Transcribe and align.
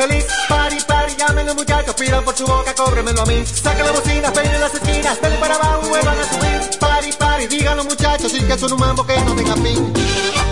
feliz. 0.00 0.26
Pari, 0.48 0.78
pari, 0.86 1.14
llamen 1.16 1.46
los 1.46 1.56
muchachos, 1.56 1.94
pidan 1.94 2.24
por 2.24 2.34
su 2.36 2.46
boca, 2.46 2.74
cóbremelo 2.74 3.22
a 3.22 3.26
mí. 3.26 3.44
Saquen 3.44 3.84
la 3.84 3.92
bocina, 3.92 4.32
peinen 4.32 4.60
las 4.60 4.74
esquinas, 4.74 5.20
denle 5.20 5.38
para 5.38 5.54
abajo 5.56 5.88
vuelvan 5.88 6.18
a 6.18 6.24
subir. 6.24 6.78
Pari, 6.78 7.12
pari, 7.12 7.46
digan 7.46 7.76
los 7.76 7.86
muchachos, 7.86 8.32
y 8.34 8.40
que 8.42 8.58
son 8.58 8.72
un 8.72 8.80
mambo 8.80 9.04
que 9.06 9.20
no 9.20 9.34
tenga 9.34 9.56
fin. 9.56 10.49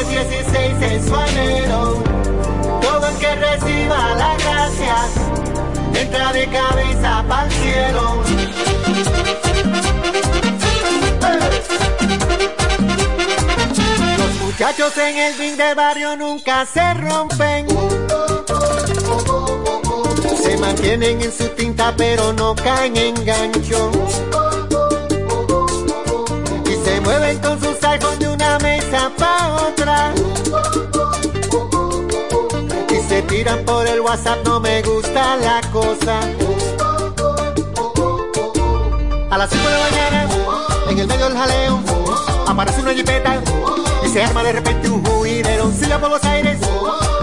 Juan 0.00 0.14
3:16 0.14 0.82
en 0.82 1.06
su 1.06 1.14
anhelo. 1.14 2.02
Todo 2.80 3.06
el 3.06 3.16
que 3.16 3.34
reciba 3.34 4.14
la 4.16 4.36
gracia, 4.36 4.96
entra 5.94 6.32
de 6.32 6.46
cabeza 6.48 7.24
para 7.28 7.44
el 7.44 7.52
cielo. 7.52 8.22
Los 14.18 14.34
muchachos 14.42 14.96
en 14.98 15.16
el 15.18 15.38
ring 15.38 15.56
del 15.56 15.74
barrio 15.74 16.16
nunca 16.16 16.66
se 16.66 16.94
rompen. 16.94 17.66
Se 20.42 20.56
mantienen 20.56 21.20
en 21.20 21.32
su 21.32 21.48
tinta 21.48 21.94
pero 21.96 22.32
no 22.32 22.54
caen 22.54 22.96
en 22.96 23.24
gancho 23.24 23.90
se 26.90 27.00
mueven 27.00 27.38
con 27.38 27.60
sus 27.60 27.82
iPhones 27.84 28.18
de 28.18 28.28
una 28.28 28.58
mesa 28.58 29.10
pa' 29.16 29.68
otra. 29.68 30.12
Y 32.90 33.08
se 33.08 33.22
tiran 33.22 33.64
por 33.64 33.86
el 33.86 34.00
WhatsApp, 34.00 34.44
no 34.44 34.58
me 34.58 34.82
gusta 34.82 35.36
la 35.36 35.60
cosa. 35.70 36.20
A 39.30 39.38
las 39.38 39.50
5 39.50 39.68
de 39.68 39.72
la 39.72 39.84
mañana, 39.88 40.28
en 40.88 40.98
el 40.98 41.06
medio 41.06 41.28
del 41.28 41.38
jaleo, 41.38 41.80
aparece 42.48 42.80
una 42.80 42.92
jipeta 42.92 43.40
y 44.04 44.08
se 44.08 44.24
arma 44.24 44.42
de 44.42 44.52
repente 44.52 44.88
un 44.88 45.04
juidero. 45.04 45.70
Silla 45.70 46.00
por 46.00 46.10
los 46.10 46.24
aires, 46.24 46.58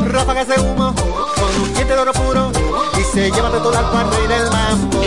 ráfagas 0.06 0.48
de 0.48 0.62
humo, 0.62 0.96
con 0.96 1.62
un 1.62 1.74
diente 1.74 1.94
de 1.94 2.00
oro 2.00 2.14
puro 2.14 2.52
y 2.98 3.04
se 3.14 3.32
lleva 3.32 3.50
de 3.50 3.60
todo 3.60 3.78
al 3.78 3.92
cuarto 3.92 4.16
y 4.24 4.28
del. 4.28 4.50
Mambo. 4.50 4.98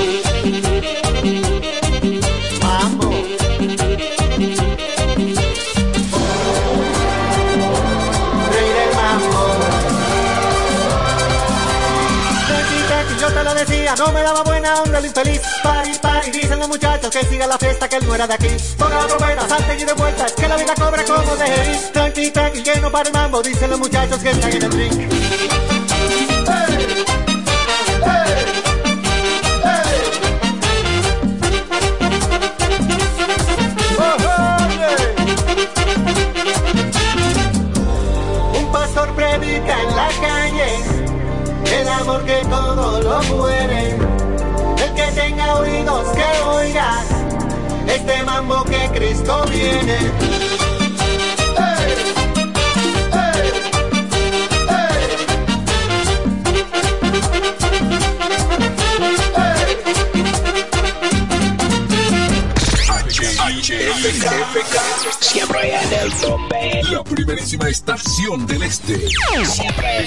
No 13.98 14.12
me 14.12 14.22
daba 14.22 14.42
buena 14.42 14.74
onda 14.82 14.98
el 14.98 15.06
infeliz. 15.06 15.40
Pari, 15.62 15.92
pari, 16.00 16.30
dicen 16.30 16.58
los 16.58 16.68
muchachos 16.68 17.10
que 17.10 17.24
siga 17.26 17.46
la 17.46 17.58
fiesta, 17.58 17.88
que 17.88 17.96
él 17.96 18.06
no 18.06 18.14
era 18.14 18.26
de 18.26 18.34
aquí. 18.34 18.48
Ponga 18.78 19.02
la 19.02 19.06
trompeta, 19.06 19.48
salten 19.48 19.80
y 19.80 19.84
de 19.84 19.92
vuelta, 19.92 20.26
que 20.34 20.48
la 20.48 20.56
vida 20.56 20.74
cobra 20.74 21.04
como 21.04 21.36
de. 21.36 21.80
Tranqui, 21.92 22.30
tranqui, 22.30 22.62
que 22.62 22.80
no 22.80 22.90
para 22.90 23.08
el 23.08 23.14
mambo, 23.14 23.42
dicen 23.42 23.70
los 23.70 23.78
muchachos 23.78 24.18
que 24.22 24.30
están 24.30 24.52
en 24.52 24.62
el 24.62 24.72
ring. 24.72 25.69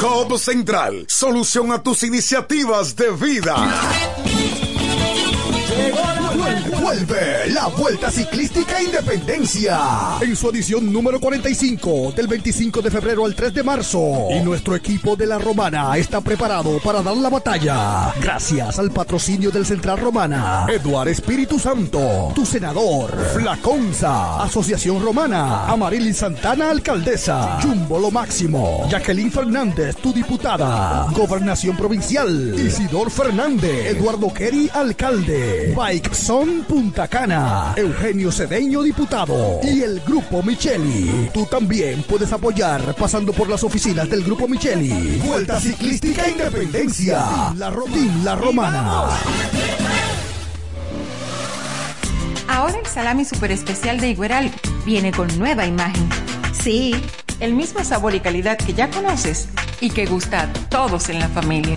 COP 0.00 0.38
Central, 0.38 1.04
solución 1.08 1.72
a 1.72 1.82
tus 1.82 2.02
iniciativas 2.04 2.96
de 2.96 3.10
vida. 3.10 4.27
Vuelve 6.88 7.50
la 7.50 7.66
Vuelta 7.66 8.10
Ciclística 8.10 8.80
Independencia. 8.82 9.78
En 10.22 10.34
su 10.34 10.48
edición 10.48 10.90
número 10.90 11.20
45 11.20 12.12
del 12.16 12.26
25 12.26 12.80
de 12.80 12.90
febrero 12.90 13.26
al 13.26 13.34
3 13.34 13.52
de 13.52 13.62
marzo. 13.62 14.28
Y 14.30 14.40
nuestro 14.40 14.74
equipo 14.74 15.14
de 15.14 15.26
la 15.26 15.36
Romana 15.38 15.98
está 15.98 16.22
preparado 16.22 16.78
para 16.78 17.02
dar 17.02 17.14
la 17.18 17.28
batalla. 17.28 18.14
Gracias 18.22 18.78
al 18.78 18.90
patrocinio 18.90 19.50
del 19.50 19.66
Central 19.66 19.98
Romana, 19.98 20.64
Eduard 20.66 21.08
Espíritu 21.08 21.58
Santo, 21.58 22.32
tu 22.34 22.46
senador, 22.46 23.14
Flaconza, 23.34 24.42
Asociación 24.42 25.02
Romana, 25.02 25.66
Amarili 25.66 26.14
Santana, 26.14 26.70
alcaldesa, 26.70 27.60
Jumbo 27.60 27.98
Lo 27.98 28.10
Máximo, 28.10 28.88
Jacqueline 28.88 29.30
Fernández, 29.30 29.94
tu 29.96 30.10
diputada, 30.14 31.06
Gobernación 31.12 31.76
Provincial, 31.76 32.58
Isidor 32.58 33.10
Fernández, 33.10 33.94
Eduardo 33.94 34.32
Kerry, 34.32 34.70
alcalde, 34.72 35.74
Bike 35.76 36.14
Son 36.14 36.64
Punta 36.78 37.08
Cana, 37.08 37.74
Eugenio 37.74 38.30
Cedeño 38.30 38.84
Diputado 38.84 39.58
y 39.64 39.82
el 39.82 39.98
Grupo 39.98 40.44
Micheli. 40.44 41.28
Tú 41.34 41.44
también 41.44 42.04
puedes 42.04 42.32
apoyar 42.32 42.94
pasando 42.94 43.32
por 43.32 43.48
las 43.48 43.64
oficinas 43.64 44.08
del 44.08 44.22
Grupo 44.22 44.46
Micheli. 44.46 45.20
Vuelta 45.26 45.58
Ciclística 45.58 46.24
e 46.26 46.30
Independencia. 46.30 47.52
La, 47.56 47.68
Roma, 47.68 47.96
la 48.22 48.36
Romana. 48.36 49.06
Ahora 52.46 52.78
el 52.78 52.86
salami 52.86 53.24
super 53.24 53.50
especial 53.50 53.98
de 53.98 54.10
Igueral 54.10 54.48
viene 54.86 55.10
con 55.10 55.36
nueva 55.36 55.66
imagen. 55.66 56.08
Sí, 56.52 56.94
el 57.40 57.54
mismo 57.54 57.82
sabor 57.82 58.14
y 58.14 58.20
calidad 58.20 58.56
que 58.56 58.72
ya 58.72 58.88
conoces 58.88 59.48
y 59.80 59.90
que 59.90 60.06
gusta 60.06 60.42
a 60.42 60.52
todos 60.68 61.08
en 61.08 61.18
la 61.18 61.28
familia. 61.28 61.76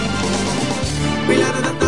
Pila 1.31 1.49
de 1.53 1.80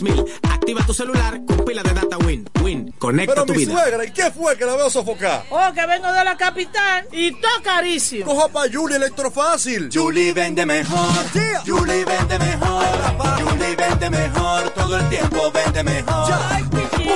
3000 0.00 0.24
Activa 0.42 0.84
tu 0.84 0.92
celular 0.92 1.40
con 1.46 1.64
pila 1.64 1.82
de 1.82 1.92
data 1.94 2.18
Win. 2.18 2.48
Win, 2.62 2.92
conecta 2.98 3.34
Pero 3.34 3.46
tu 3.46 3.52
mi 3.52 3.58
vida. 3.64 3.72
suegra, 3.72 4.04
¿y 4.04 4.10
qué 4.10 4.30
fue 4.32 4.56
que 4.56 4.64
la 4.64 4.74
veo 4.76 4.90
sofocar? 4.90 5.44
Oh, 5.50 5.72
que 5.72 5.86
vengo 5.86 6.12
de 6.12 6.24
la 6.24 6.36
capital 6.36 7.06
y 7.12 7.30
todo 7.32 7.62
carísimo. 7.62 8.24
Coja 8.26 8.48
pa' 8.48 8.64
Julie 8.72 8.96
Electrofácil. 8.96 9.88
Julie 9.92 10.32
vende 10.32 10.66
mejor. 10.66 11.08
Julie 11.64 12.04
vende 12.04 12.38
mejor. 12.38 12.84
Julie 13.40 13.76
vende 13.76 14.10
mejor. 14.10 14.70
Todo 14.70 14.96
el 14.98 15.08
tiempo 15.08 15.52
vende 15.52 15.84
mejor. 15.84 16.32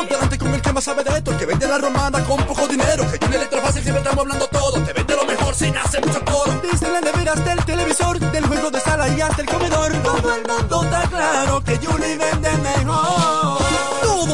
Con 0.09 0.23
el 0.23 0.30
que 0.71 0.75
más 0.75 0.85
sabe 0.85 1.03
de 1.03 1.11
esto, 1.11 1.33
el 1.33 1.37
que 1.37 1.47
vende 1.47 1.67
la 1.67 1.79
romana 1.79 2.25
con 2.25 2.37
poco 2.45 2.69
dinero. 2.69 3.05
Que 3.11 3.19
Julie 3.19 3.39
Electrofácil 3.39 3.83
siempre 3.83 4.03
estamos 4.03 4.23
hablando 4.23 4.47
todo. 4.47 4.81
Te 4.85 4.93
vende 4.93 5.17
lo 5.17 5.25
mejor 5.25 5.55
sin 5.55 5.77
hacer 5.77 6.05
mucho 6.07 6.25
coro. 6.25 6.61
Desde 6.63 6.89
la 6.89 7.01
nevera 7.01 7.33
hasta 7.33 7.53
el 7.53 7.65
televisor, 7.65 8.21
del 8.21 8.47
juego 8.47 8.71
de 8.71 8.81
sala 8.81 9.09
y 9.09 9.21
hasta 9.21 9.43
el 9.43 9.49
comedor. 9.49 9.93
Todo 10.03 10.35
el 10.35 10.43
mundo 10.47 10.85
está 10.85 11.03
claro 11.09 11.61
que 11.65 11.77
Julie 11.77 12.17
vende 12.17 12.53
mejor. 12.59 13.60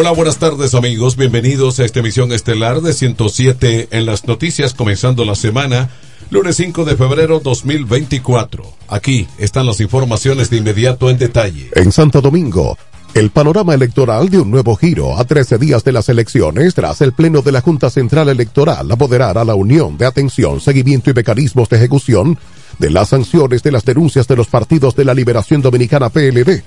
Hola, 0.00 0.12
buenas 0.12 0.38
tardes 0.38 0.76
amigos, 0.76 1.16
bienvenidos 1.16 1.80
a 1.80 1.84
esta 1.84 1.98
emisión 1.98 2.30
estelar 2.30 2.82
de 2.82 2.92
107 2.92 3.88
en 3.90 4.06
las 4.06 4.28
noticias 4.28 4.72
comenzando 4.72 5.24
la 5.24 5.34
semana, 5.34 5.90
lunes 6.30 6.54
5 6.54 6.84
de 6.84 6.96
febrero 6.96 7.40
2024. 7.40 8.62
Aquí 8.86 9.26
están 9.38 9.66
las 9.66 9.80
informaciones 9.80 10.50
de 10.50 10.58
inmediato 10.58 11.10
en 11.10 11.18
detalle. 11.18 11.70
En 11.74 11.90
Santo 11.90 12.20
Domingo, 12.20 12.78
el 13.12 13.30
panorama 13.30 13.74
electoral 13.74 14.28
de 14.28 14.38
un 14.38 14.52
nuevo 14.52 14.76
giro 14.76 15.18
a 15.18 15.24
13 15.24 15.58
días 15.58 15.82
de 15.82 15.90
las 15.90 16.08
elecciones 16.08 16.76
tras 16.76 17.00
el 17.00 17.12
Pleno 17.12 17.42
de 17.42 17.50
la 17.50 17.60
Junta 17.60 17.90
Central 17.90 18.28
Electoral 18.28 18.88
apoderar 18.92 19.36
a 19.36 19.44
la 19.44 19.56
Unión 19.56 19.98
de 19.98 20.06
Atención, 20.06 20.60
Seguimiento 20.60 21.10
y 21.10 21.14
Mecanismos 21.14 21.68
de 21.70 21.76
Ejecución 21.76 22.38
de 22.78 22.90
las 22.90 23.08
sanciones 23.08 23.64
de 23.64 23.72
las 23.72 23.84
denuncias 23.84 24.28
de 24.28 24.36
los 24.36 24.46
partidos 24.46 24.94
de 24.94 25.04
la 25.04 25.14
Liberación 25.14 25.60
Dominicana 25.60 26.08
PLD 26.08 26.62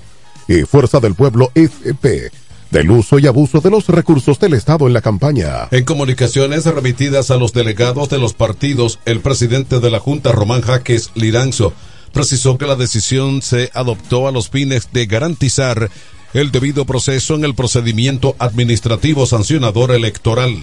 y 0.48 0.64
Fuerza 0.64 1.00
del 1.00 1.14
Pueblo 1.14 1.50
FP 1.54 2.30
del 2.72 2.90
uso 2.90 3.18
y 3.18 3.26
abuso 3.26 3.60
de 3.60 3.70
los 3.70 3.86
recursos 3.86 4.40
del 4.40 4.54
Estado 4.54 4.86
en 4.86 4.94
la 4.94 5.02
campaña. 5.02 5.68
En 5.70 5.84
comunicaciones 5.84 6.64
remitidas 6.64 7.30
a 7.30 7.36
los 7.36 7.52
delegados 7.52 8.08
de 8.08 8.18
los 8.18 8.32
partidos, 8.32 8.98
el 9.04 9.20
presidente 9.20 9.78
de 9.78 9.90
la 9.90 10.00
Junta, 10.00 10.32
Román 10.32 10.62
Jaques 10.62 11.10
Liranzo, 11.14 11.74
precisó 12.12 12.56
que 12.56 12.66
la 12.66 12.74
decisión 12.74 13.42
se 13.42 13.70
adoptó 13.74 14.26
a 14.26 14.32
los 14.32 14.48
fines 14.48 14.88
de 14.90 15.04
garantizar 15.04 15.90
el 16.32 16.50
debido 16.50 16.86
proceso 16.86 17.34
en 17.34 17.44
el 17.44 17.54
procedimiento 17.54 18.34
administrativo 18.38 19.26
sancionador 19.26 19.92
electoral. 19.92 20.56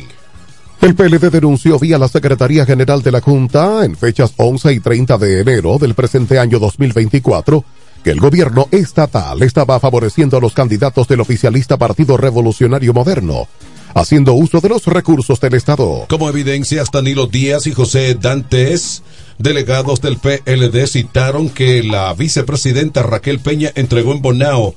El 0.82 0.96
PLD 0.96 1.30
denunció 1.30 1.78
vía 1.78 2.00
la 2.00 2.08
Secretaría 2.08 2.66
General 2.66 3.04
de 3.04 3.12
la 3.12 3.22
Junta 3.22 3.86
en 3.86 3.96
fechas 3.96 4.34
11 4.38 4.74
y 4.74 4.80
30 4.80 5.18
de 5.20 5.42
enero 5.42 5.78
del 5.78 5.94
presente 5.94 6.40
año 6.40 6.58
2024 6.58 7.64
que 8.04 8.12
el 8.12 8.20
gobierno 8.20 8.68
estatal 8.72 9.42
estaba 9.44 9.80
favoreciendo 9.80 10.38
a 10.38 10.42
los 10.42 10.54
candidatos 10.54 11.08
del 11.08 11.22
oficialista 11.22 11.78
Partido 11.78 12.18
Revolucionario 12.18 12.94
Moderno, 12.94 13.48
haciendo 13.94 14.34
uso 14.34 14.62
de 14.62 14.70
los 14.70 14.86
recursos 14.86 15.40
del 15.40 15.56
Estado. 15.56 16.06
Como 16.10 16.30
evidencias, 16.30 16.92
Danilo 16.92 17.28
Díaz 17.28 17.68
y 17.68 17.74
José 17.74 18.16
Dantes, 18.16 19.04
delegados 19.38 20.02
del 20.02 20.18
PLD, 20.18 20.88
citaron 20.88 21.50
que 21.50 21.84
la 21.84 22.14
vicepresidenta 22.14 23.04
Raquel 23.04 23.40
Peña 23.40 23.72
entregó 23.76 24.14
en 24.14 24.22
Bonao 24.22 24.76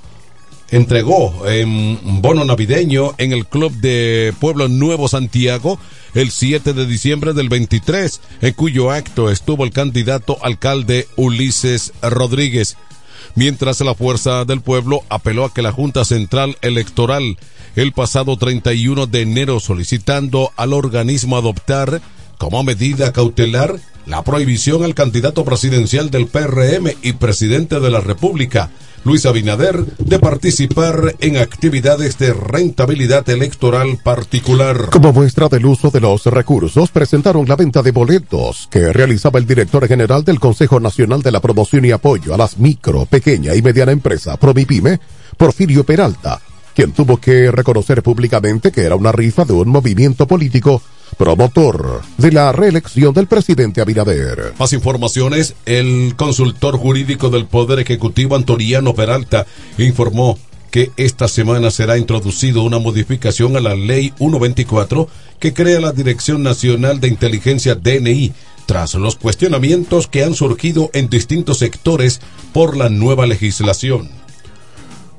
entregó 0.72 1.46
en 1.46 2.22
bono 2.22 2.46
navideño 2.46 3.12
en 3.18 3.32
el 3.32 3.46
Club 3.46 3.72
de 3.74 4.32
Pueblo 4.40 4.68
Nuevo 4.68 5.06
Santiago 5.06 5.78
el 6.14 6.30
7 6.30 6.72
de 6.72 6.86
diciembre 6.86 7.34
del 7.34 7.50
23, 7.50 8.20
en 8.40 8.54
cuyo 8.54 8.90
acto 8.90 9.30
estuvo 9.30 9.64
el 9.64 9.70
candidato 9.70 10.38
alcalde 10.42 11.06
Ulises 11.16 11.92
Rodríguez 12.02 12.76
mientras 13.34 13.80
la 13.80 13.94
Fuerza 13.94 14.44
del 14.44 14.60
Pueblo 14.60 15.02
apeló 15.08 15.44
a 15.44 15.54
que 15.54 15.62
la 15.62 15.72
Junta 15.72 16.04
Central 16.04 16.56
Electoral 16.62 17.38
el 17.76 17.92
pasado 17.92 18.36
31 18.36 19.06
de 19.06 19.22
enero 19.22 19.60
solicitando 19.60 20.52
al 20.56 20.72
organismo 20.72 21.36
adoptar 21.36 22.00
como 22.38 22.62
medida 22.62 23.12
cautelar 23.12 23.78
la 24.06 24.22
prohibición 24.24 24.84
al 24.84 24.94
candidato 24.94 25.44
presidencial 25.44 26.10
del 26.10 26.26
PRM 26.26 26.92
y 27.02 27.12
presidente 27.14 27.78
de 27.78 27.90
la 27.90 28.00
República, 28.00 28.70
Luis 29.04 29.26
Abinader, 29.26 29.84
de 29.98 30.18
participar 30.18 31.16
en 31.20 31.36
actividades 31.36 32.18
de 32.18 32.32
rentabilidad 32.32 33.28
electoral 33.28 33.98
particular. 34.02 34.90
Como 34.90 35.12
muestra 35.12 35.48
del 35.48 35.66
uso 35.66 35.90
de 35.90 36.00
los 36.00 36.24
recursos, 36.26 36.90
presentaron 36.90 37.48
la 37.48 37.56
venta 37.56 37.82
de 37.82 37.90
boletos 37.90 38.68
que 38.70 38.92
realizaba 38.92 39.40
el 39.40 39.46
director 39.46 39.88
general 39.88 40.24
del 40.24 40.38
Consejo 40.38 40.78
Nacional 40.78 41.22
de 41.22 41.32
la 41.32 41.40
Promoción 41.40 41.84
y 41.84 41.90
Apoyo 41.90 42.34
a 42.34 42.38
las 42.38 42.58
micro, 42.58 43.06
pequeña 43.06 43.54
y 43.54 43.62
mediana 43.62 43.92
empresa, 43.92 44.36
Promipyme, 44.36 45.00
Porfirio 45.36 45.84
Peralta, 45.84 46.40
quien 46.74 46.92
tuvo 46.92 47.18
que 47.18 47.50
reconocer 47.50 48.02
públicamente 48.02 48.72
que 48.72 48.82
era 48.82 48.96
una 48.96 49.12
rifa 49.12 49.44
de 49.44 49.52
un 49.52 49.68
movimiento 49.68 50.26
político 50.26 50.82
promotor 51.16 52.02
de 52.16 52.32
la 52.32 52.52
reelección 52.52 53.12
del 53.12 53.26
presidente 53.26 53.80
Abinader. 53.80 54.54
Más 54.58 54.72
informaciones, 54.72 55.54
el 55.66 56.14
consultor 56.16 56.76
jurídico 56.76 57.30
del 57.30 57.46
Poder 57.46 57.80
Ejecutivo 57.80 58.36
Antoniano 58.36 58.94
Peralta 58.94 59.46
informó 59.78 60.38
que 60.70 60.90
esta 60.96 61.28
semana 61.28 61.70
será 61.70 61.98
introducido 61.98 62.62
una 62.62 62.78
modificación 62.78 63.56
a 63.56 63.60
la 63.60 63.74
Ley 63.74 64.12
124 64.16 65.06
que 65.38 65.52
crea 65.52 65.80
la 65.80 65.92
Dirección 65.92 66.42
Nacional 66.42 66.98
de 66.98 67.08
Inteligencia 67.08 67.74
DNI 67.74 68.32
tras 68.64 68.94
los 68.94 69.16
cuestionamientos 69.16 70.06
que 70.06 70.24
han 70.24 70.34
surgido 70.34 70.88
en 70.94 71.10
distintos 71.10 71.58
sectores 71.58 72.20
por 72.54 72.76
la 72.76 72.88
nueva 72.88 73.26
legislación. 73.26 74.21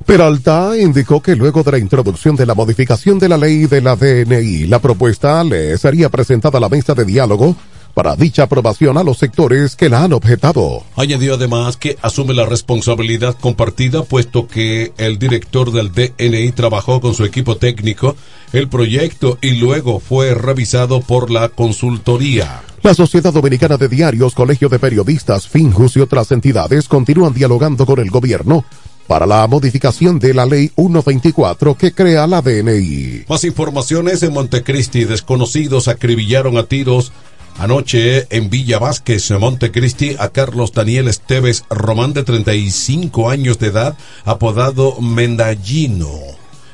Peralta 0.06 0.78
indicó 0.78 1.22
que 1.22 1.36
luego 1.36 1.64
de 1.64 1.72
la 1.72 1.78
introducción 1.78 2.36
de 2.36 2.46
la 2.46 2.54
modificación 2.54 3.20
de 3.20 3.30
la 3.30 3.38
ley 3.38 3.68
de 3.68 3.82
la 3.82 3.96
DNI, 3.96 4.68
la 4.68 4.80
propuesta 4.80 5.44
le 5.44 5.78
sería 5.78 6.10
presentada 6.10 6.58
a 6.58 6.62
la 6.62 6.68
mesa 6.68 6.94
de 6.94 7.06
diálogo 7.06 7.56
para 7.94 8.16
dicha 8.16 8.44
aprobación 8.44 8.98
a 8.98 9.04
los 9.04 9.18
sectores 9.18 9.76
que 9.76 9.88
la 9.88 10.04
han 10.04 10.14
objetado. 10.14 10.84
Añadió 10.96 11.36
además 11.36 11.78
que 11.78 11.98
asume 12.02 12.34
la 12.34 12.46
responsabilidad 12.46 13.38
compartida 13.40 14.04
puesto 14.04 14.48
que 14.48 14.92
el 14.98 15.20
director 15.20 15.72
del 15.72 15.92
DNI 15.92 16.52
trabajó 16.52 17.00
con 17.00 17.14
su 17.14 17.24
equipo 17.24 17.56
técnico 17.56 18.16
el 18.52 18.68
proyecto 18.68 19.38
y 19.42 19.52
luego 19.52 20.00
fue 20.00 20.34
revisado 20.36 21.02
por 21.02 21.32
la 21.32 21.50
consultoría. 21.50 22.62
La 22.82 22.94
Sociedad 22.94 23.32
Dominicana 23.32 23.78
de 23.78 23.88
Diarios, 23.88 24.36
Colegio 24.36 24.68
de 24.68 24.80
Periodistas, 24.80 25.48
Finjus 25.48 25.96
y 25.96 26.02
otras 26.02 26.32
entidades 26.34 26.90
continúan 26.90 27.34
dialogando 27.34 27.86
con 27.86 28.00
el 28.00 28.10
gobierno 28.10 28.66
para 29.08 29.26
la 29.26 29.46
modificación 29.48 30.20
de 30.20 30.34
la 30.34 30.46
ley 30.46 30.72
124 30.76 31.76
que 31.76 31.92
crea 31.92 32.28
la 32.28 32.42
DNI. 32.42 33.26
Más 33.28 33.44
informaciones 33.44 34.24
en 34.24 34.34
Montecristi. 34.34 35.06
Desconocidos 35.06 35.88
acribillaron 35.88 36.58
a 36.58 36.64
tiros 36.64 37.12
anoche 37.58 38.28
en 38.36 38.50
Villa 38.50 38.80
Vázquez, 38.80 39.32
Montecristi, 39.32 40.16
a 40.20 40.30
Carlos 40.30 40.74
Daniel 40.74 41.08
Esteves 41.08 41.66
Román 41.70 42.14
de 42.14 42.24
35 42.24 43.30
años 43.30 43.60
de 43.60 43.68
edad, 43.68 43.98
apodado 44.26 45.00
Mendallino, 45.02 46.10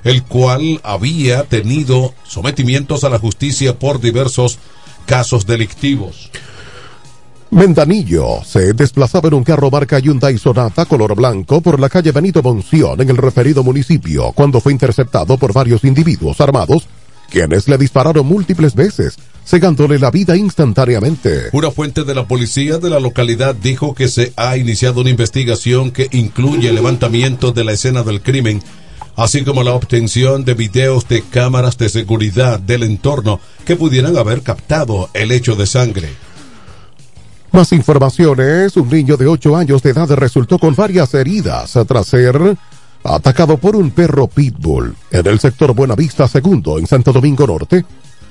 el 0.03 0.23
cual 0.23 0.79
había 0.83 1.43
tenido 1.43 2.13
sometimientos 2.23 3.03
a 3.03 3.09
la 3.09 3.19
justicia 3.19 3.77
por 3.77 3.99
diversos 3.99 4.59
casos 5.05 5.45
delictivos. 5.45 6.31
Mendanillo 7.51 8.43
se 8.45 8.73
desplazaba 8.73 9.27
en 9.27 9.33
un 9.33 9.43
carro 9.43 9.71
marca 9.71 9.97
Hyundai 9.97 10.37
Sonata 10.37 10.85
color 10.85 11.15
blanco 11.15 11.61
por 11.61 11.79
la 11.79 11.89
calle 11.89 12.11
Benito 12.11 12.43
Monción 12.43 13.01
en 13.01 13.09
el 13.09 13.17
referido 13.17 13.63
municipio 13.63 14.31
cuando 14.33 14.61
fue 14.61 14.71
interceptado 14.71 15.35
por 15.35 15.51
varios 15.51 15.83
individuos 15.83 16.39
armados 16.41 16.87
quienes 17.29 17.67
le 17.67 17.77
dispararon 17.77 18.25
múltiples 18.25 18.73
veces, 18.73 19.15
cegándole 19.45 19.99
la 19.99 20.11
vida 20.11 20.35
instantáneamente. 20.35 21.49
Una 21.53 21.71
fuente 21.71 22.03
de 22.03 22.15
la 22.15 22.27
policía 22.27 22.79
de 22.79 22.89
la 22.89 22.99
localidad 22.99 23.55
dijo 23.55 23.93
que 23.93 24.07
se 24.07 24.33
ha 24.35 24.57
iniciado 24.57 25.01
una 25.01 25.11
investigación 25.11 25.91
que 25.91 26.07
incluye 26.11 26.69
el 26.69 26.75
levantamiento 26.75 27.51
de 27.51 27.63
la 27.63 27.73
escena 27.73 28.01
del 28.01 28.21
crimen, 28.21 28.63
así 29.15 29.43
como 29.43 29.63
la 29.63 29.73
obtención 29.73 30.43
de 30.43 30.55
videos 30.55 31.07
de 31.07 31.21
cámaras 31.21 31.77
de 31.77 31.89
seguridad 31.89 32.59
del 32.59 32.83
entorno 32.83 33.39
que 33.65 33.75
pudieran 33.75 34.17
haber 34.17 34.41
captado 34.41 35.09
el 35.13 35.31
hecho 35.31 35.55
de 35.55 35.67
sangre. 35.67 36.09
Más 37.51 37.71
informaciones, 37.73 38.77
un 38.77 38.89
niño 38.89 39.17
de 39.17 39.25
8 39.25 39.57
años 39.57 39.81
de 39.81 39.89
edad 39.89 40.07
resultó 40.11 40.59
con 40.59 40.75
varias 40.75 41.13
heridas 41.15 41.77
tras 41.87 42.07
ser 42.07 42.57
atacado 43.03 43.57
por 43.57 43.75
un 43.75 43.89
perro 43.91 44.27
pitbull 44.27 44.95
en 45.09 45.25
el 45.25 45.39
sector 45.39 45.73
Buenavista 45.73 46.27
Segundo 46.27 46.77
en 46.77 46.85
Santo 46.85 47.11
Domingo 47.11 47.47
Norte, 47.47 47.85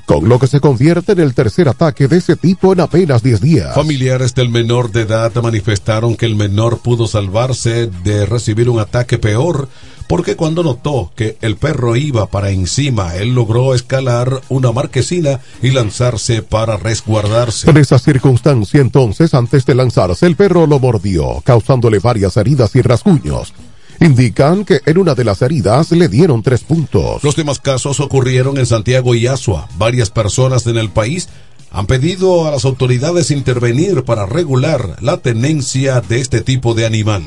con 0.07 0.29
lo 0.29 0.39
que 0.39 0.47
se 0.47 0.61
convierte 0.61 1.13
en 1.13 1.21
el 1.21 1.35
tercer 1.35 1.69
ataque 1.69 2.07
de 2.07 2.19
ese 2.19 2.37
tipo 2.37 2.73
en 2.73 2.81
apenas 2.81 3.23
10 3.23 3.41
días. 3.41 3.75
Familiares 3.75 4.35
del 4.35 4.51
menor 4.51 4.93
de 4.93 5.03
edad 5.03 5.35
manifestaron 5.43 6.17
que 6.17 6.27
el 6.27 6.37
menor 6.37 6.79
pudo 6.79 7.09
salvarse 7.09 7.91
de 8.05 8.25
recibir 8.25 8.71
un 8.71 8.79
ataque 8.79 9.19
peor 9.19 9.69
porque 10.09 10.37
cuando 10.37 10.65
notó 10.65 11.13
que 11.15 11.37
el 11.43 11.57
perro 11.57 11.95
iba 11.95 12.27
para 12.27 12.51
encima, 12.51 13.15
él 13.17 13.35
logró 13.35 13.75
escalar 13.75 14.41
una 14.49 14.73
marquesina 14.73 15.41
y 15.63 15.71
lanzarse 15.71 16.43
para 16.43 16.77
resguardarse. 16.79 17.71
En 17.71 17.77
esa 17.77 17.99
circunstancia 17.99 18.81
entonces, 18.81 19.35
antes 19.35 19.67
de 19.67 19.75
lanzarse, 19.75 20.27
el 20.27 20.35
perro 20.35 20.67
lo 20.67 20.79
mordió, 20.81 21.43
causándole 21.45 21.99
varias 21.99 22.37
heridas 22.39 22.75
y 22.75 22.83
rasguños. 22.83 23.53
Indican 24.01 24.65
que 24.65 24.81
en 24.87 24.97
una 24.97 25.15
de 25.15 25.25
las 25.25 25.43
heridas 25.43 25.91
le 25.91 26.09
dieron 26.09 26.43
tres 26.43 26.61
puntos. 26.61 27.23
Los 27.23 27.37
demás 27.37 27.59
casos 27.59 28.01
ocurrieron 28.01 28.57
en 28.57 28.67
Santiago 28.67 29.15
y 29.15 29.27
Asua. 29.27 29.69
Varias 29.77 30.11
personas 30.11 30.67
en 30.67 30.79
el 30.79 30.89
país 30.89 31.29
han 31.71 31.87
pedido 31.87 32.47
a 32.47 32.53
las 32.53 32.65
autoridades 32.65 33.31
intervenir 33.31 34.05
para 34.05 34.25
regular 34.25 34.97
la 35.01 35.19
tenencia 35.19 36.01
de 36.01 36.21
este 36.21 36.41
tipo 36.41 36.75
de 36.75 36.87
animal. 36.87 37.23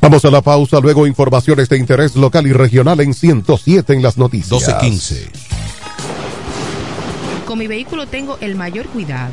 Vamos 0.00 0.24
a 0.24 0.30
la 0.30 0.40
pausa, 0.40 0.80
luego 0.80 1.06
informaciones 1.06 1.68
de 1.68 1.76
interés 1.76 2.14
local 2.16 2.46
y 2.46 2.52
regional 2.52 3.00
en 3.00 3.14
107 3.14 3.92
en 3.92 4.02
las 4.02 4.16
noticias. 4.16 4.50
1215. 4.50 5.30
Con 7.44 7.58
mi 7.58 7.66
vehículo 7.66 8.06
tengo 8.06 8.38
el 8.40 8.54
mayor 8.54 8.86
cuidado. 8.86 9.32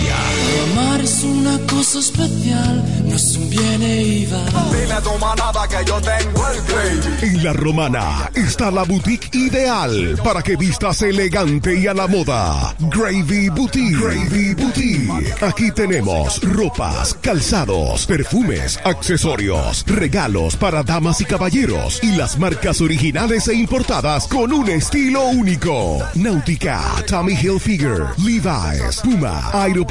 Amar 0.71 1.01
es 1.01 1.23
una 1.23 1.57
cosa 1.67 1.99
especial, 1.99 2.83
no 3.05 3.15
es 3.15 3.35
un 3.35 3.49
bien 3.49 3.81
e 3.81 4.03
iba. 4.03 4.39
Dile 4.71 4.93
a 4.93 5.01
tu 5.01 5.17
manada 5.17 5.67
que 5.67 5.85
yo 5.85 5.99
tengo 6.01 6.47
el 6.49 6.61
gravy. 6.63 7.25
En 7.25 7.43
La 7.43 7.53
Romana 7.53 8.29
está 8.35 8.71
la 8.71 8.83
boutique 8.83 9.29
ideal 9.33 10.17
para 10.23 10.41
que 10.41 10.55
vistas 10.55 11.01
elegante 11.01 11.77
y 11.77 11.87
a 11.87 11.93
la 11.93 12.07
moda. 12.07 12.75
Gravy 12.79 13.49
Boutique. 13.49 13.97
Gravy 13.97 14.53
Boutique. 14.53 15.33
Aquí 15.41 15.71
tenemos 15.71 16.41
ropas, 16.41 17.15
calzados, 17.15 18.05
perfumes, 18.05 18.79
accesorios, 18.83 19.83
regalos 19.87 20.55
para 20.55 20.83
damas 20.83 21.21
y 21.21 21.25
caballeros 21.25 21.99
y 22.03 22.15
las 22.15 22.37
marcas 22.37 22.81
originales 22.81 23.47
e 23.47 23.55
importadas 23.55 24.27
con 24.27 24.53
un 24.53 24.69
estilo 24.69 25.25
único. 25.25 25.99
Náutica, 26.15 26.81
Tommy 27.07 27.33
Hilfiger, 27.33 28.07
Levi's, 28.17 29.01
Puma, 29.03 29.49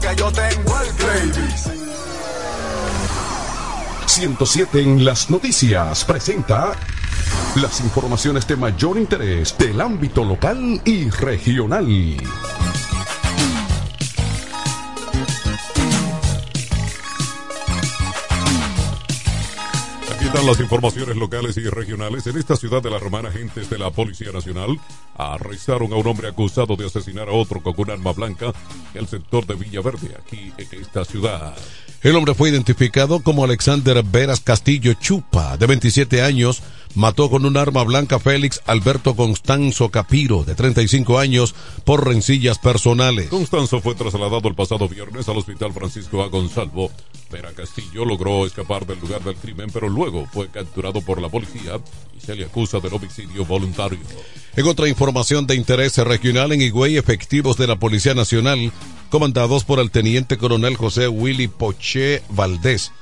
Que 0.00 0.16
yo 0.16 0.32
tengo 0.32 0.80
el 0.80 0.92
gravy. 0.94 1.54
107 4.06 4.80
en 4.80 5.04
las 5.04 5.30
noticias 5.30 6.04
presenta 6.04 6.72
las 7.56 7.80
informaciones 7.80 8.46
de 8.46 8.56
mayor 8.56 8.98
interés 8.98 9.56
del 9.58 9.80
ámbito 9.80 10.24
local 10.24 10.80
y 10.84 11.10
regional. 11.10 11.86
Las 20.46 20.60
informaciones 20.60 21.16
locales 21.16 21.56
y 21.56 21.68
regionales. 21.68 22.26
En 22.26 22.36
esta 22.36 22.56
ciudad 22.56 22.82
de 22.82 22.90
la 22.90 22.98
Romana, 22.98 23.28
agentes 23.28 23.68
de 23.68 23.78
la 23.78 23.90
Policía 23.90 24.32
Nacional 24.32 24.78
arrestaron 25.16 25.92
a 25.92 25.96
un 25.96 26.06
hombre 26.06 26.28
acusado 26.28 26.76
de 26.76 26.86
asesinar 26.86 27.28
a 27.28 27.32
otro 27.32 27.62
con 27.62 27.74
un 27.76 27.90
arma 27.90 28.12
blanca 28.12 28.52
en 28.94 29.00
el 29.00 29.08
sector 29.08 29.46
de 29.46 29.54
Villaverde, 29.54 30.16
aquí 30.18 30.52
en 30.56 30.80
esta 30.80 31.04
ciudad. 31.04 31.56
El 32.02 32.16
hombre 32.16 32.34
fue 32.34 32.48
identificado 32.48 33.20
como 33.20 33.44
Alexander 33.44 34.02
Veras 34.02 34.40
Castillo 34.40 34.94
Chupa, 34.94 35.56
de 35.58 35.66
27 35.66 36.22
años, 36.22 36.62
mató 36.94 37.30
con 37.30 37.44
un 37.44 37.56
arma 37.56 37.82
blanca 37.84 38.16
a 38.16 38.18
Félix 38.18 38.60
Alberto 38.66 39.14
Constanzo 39.14 39.90
Capiro, 39.90 40.44
de 40.44 40.54
35 40.54 41.18
años, 41.18 41.54
por 41.84 42.06
rencillas 42.06 42.58
personales. 42.58 43.28
Constanzo 43.28 43.80
fue 43.80 43.94
trasladado 43.94 44.48
el 44.48 44.54
pasado 44.54 44.88
viernes 44.88 45.28
al 45.28 45.38
Hospital 45.38 45.72
Francisco 45.72 46.22
A. 46.22 46.28
Gonzalvo. 46.28 46.90
Vera 47.30 47.52
Castillo 47.52 48.04
logró 48.04 48.44
escapar 48.44 48.86
del 48.86 48.98
lugar 48.98 49.22
del 49.22 49.36
crimen, 49.36 49.70
pero 49.72 49.88
luego 49.88 50.26
fue 50.32 50.48
capturado 50.48 51.00
por 51.00 51.22
la 51.22 51.28
policía 51.28 51.80
y 52.16 52.20
se 52.20 52.34
le 52.34 52.44
acusa 52.44 52.80
del 52.80 52.92
homicidio 52.92 53.44
voluntario. 53.44 54.00
En 54.56 54.66
otra 54.66 54.88
información 54.88 55.46
de 55.46 55.54
interés 55.54 55.96
regional 55.98 56.52
en 56.52 56.60
Higüey, 56.60 56.96
efectivos 56.96 57.56
de 57.56 57.68
la 57.68 57.76
Policía 57.76 58.14
Nacional, 58.14 58.72
comandados 59.10 59.64
por 59.64 59.78
el 59.78 59.90
teniente 59.92 60.38
coronel 60.38 60.76
José 60.76 61.06
Willy 61.06 61.46
Poché 61.46 62.22
Valdés, 62.30 62.92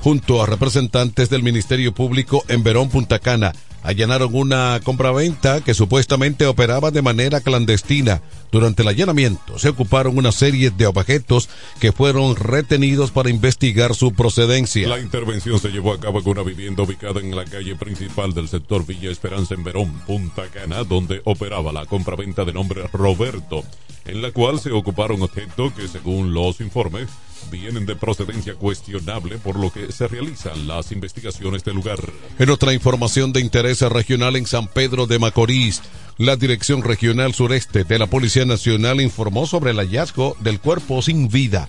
junto 0.00 0.42
a 0.42 0.46
representantes 0.46 1.30
del 1.30 1.42
Ministerio 1.42 1.92
Público 1.92 2.42
en 2.48 2.62
Verón, 2.62 2.88
Punta 2.88 3.18
Cana, 3.18 3.52
allanaron 3.82 4.34
una 4.34 4.80
compraventa 4.82 5.62
que 5.62 5.74
supuestamente 5.74 6.46
operaba 6.46 6.90
de 6.90 7.02
manera 7.02 7.40
clandestina. 7.40 8.20
Durante 8.52 8.82
el 8.82 8.88
allanamiento 8.88 9.58
se 9.58 9.68
ocuparon 9.68 10.18
una 10.18 10.32
serie 10.32 10.70
de 10.70 10.86
objetos 10.86 11.48
que 11.78 11.92
fueron 11.92 12.34
retenidos 12.36 13.10
para 13.10 13.30
investigar 13.30 13.94
su 13.94 14.12
procedencia. 14.12 14.88
La 14.88 14.98
intervención 14.98 15.58
se 15.60 15.68
llevó 15.68 15.92
a 15.92 16.00
cabo 16.00 16.20
en 16.20 16.28
una 16.28 16.42
vivienda 16.42 16.82
ubicada 16.82 17.20
en 17.20 17.34
la 17.34 17.44
calle 17.44 17.76
principal 17.76 18.34
del 18.34 18.48
sector 18.48 18.84
Villa 18.84 19.10
Esperanza 19.10 19.54
en 19.54 19.64
Verón, 19.64 19.92
Punta 20.06 20.48
Cana, 20.48 20.82
donde 20.84 21.22
operaba 21.24 21.72
la 21.72 21.86
compraventa 21.86 22.44
de 22.44 22.52
nombre 22.52 22.86
Roberto, 22.92 23.64
en 24.04 24.20
la 24.20 24.32
cual 24.32 24.60
se 24.60 24.72
ocuparon 24.72 25.22
objetos 25.22 25.72
que 25.74 25.86
según 25.86 26.34
los 26.34 26.60
informes 26.60 27.08
vienen 27.50 27.86
de 27.86 27.96
procedencia 27.96 28.54
cuestionable 28.54 29.38
por 29.38 29.58
lo 29.58 29.72
que 29.72 29.92
se 29.92 30.08
realizan 30.08 30.66
las 30.66 30.92
investigaciones 30.92 31.64
del 31.64 31.76
lugar. 31.76 32.00
En 32.38 32.50
otra 32.50 32.72
información 32.72 33.32
de 33.32 33.40
interés 33.40 33.80
regional 33.82 34.36
en 34.36 34.46
San 34.46 34.66
Pedro 34.66 35.06
de 35.06 35.18
Macorís, 35.18 35.82
la 36.18 36.36
Dirección 36.36 36.82
Regional 36.82 37.34
Sureste 37.34 37.84
de 37.84 37.98
la 37.98 38.06
Policía 38.06 38.44
Nacional 38.44 39.00
informó 39.00 39.46
sobre 39.46 39.70
el 39.70 39.78
hallazgo 39.78 40.36
del 40.40 40.60
cuerpo 40.60 41.00
sin 41.02 41.28
vida 41.28 41.68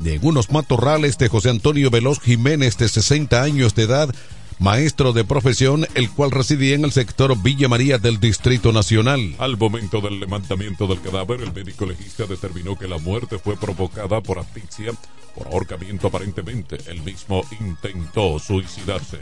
de 0.00 0.18
unos 0.22 0.50
matorrales 0.50 1.18
de 1.18 1.28
José 1.28 1.50
Antonio 1.50 1.90
Veloz 1.90 2.20
Jiménez 2.20 2.76
de 2.78 2.88
60 2.88 3.42
años 3.42 3.74
de 3.74 3.82
edad, 3.82 4.14
maestro 4.58 5.12
de 5.12 5.24
profesión, 5.24 5.86
el 5.94 6.10
cual 6.10 6.30
residía 6.30 6.74
en 6.74 6.84
el 6.84 6.92
sector 6.92 7.40
Villa 7.42 7.68
María 7.68 7.98
del 7.98 8.20
Distrito 8.20 8.72
Nacional. 8.72 9.34
Al 9.38 9.56
momento 9.56 10.00
del 10.00 10.20
levantamiento 10.20 10.86
del 10.86 11.00
cadáver, 11.00 11.40
el 11.40 11.52
médico 11.52 11.86
legista 11.86 12.26
determinó 12.26 12.78
que 12.78 12.88
la 12.88 12.98
muerte 12.98 13.38
fue 13.38 13.56
provocada 13.56 14.20
por 14.20 14.38
asfixia, 14.38 14.92
por 15.34 15.48
ahorcamiento 15.48 16.06
aparentemente. 16.06 16.78
El 16.86 17.02
mismo 17.02 17.42
intentó 17.60 18.38
suicidarse. 18.38 19.18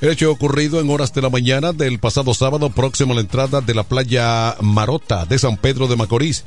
El 0.00 0.10
hecho 0.10 0.30
ocurrido 0.30 0.80
en 0.80 0.90
horas 0.90 1.14
de 1.14 1.22
la 1.22 1.30
mañana 1.30 1.72
del 1.72 1.98
pasado 1.98 2.34
sábado 2.34 2.68
próximo 2.70 3.12
a 3.12 3.14
la 3.14 3.20
entrada 3.22 3.60
de 3.60 3.74
la 3.74 3.84
playa 3.84 4.56
Marota 4.60 5.24
de 5.24 5.38
San 5.38 5.56
Pedro 5.56 5.86
de 5.86 5.96
Macorís, 5.96 6.44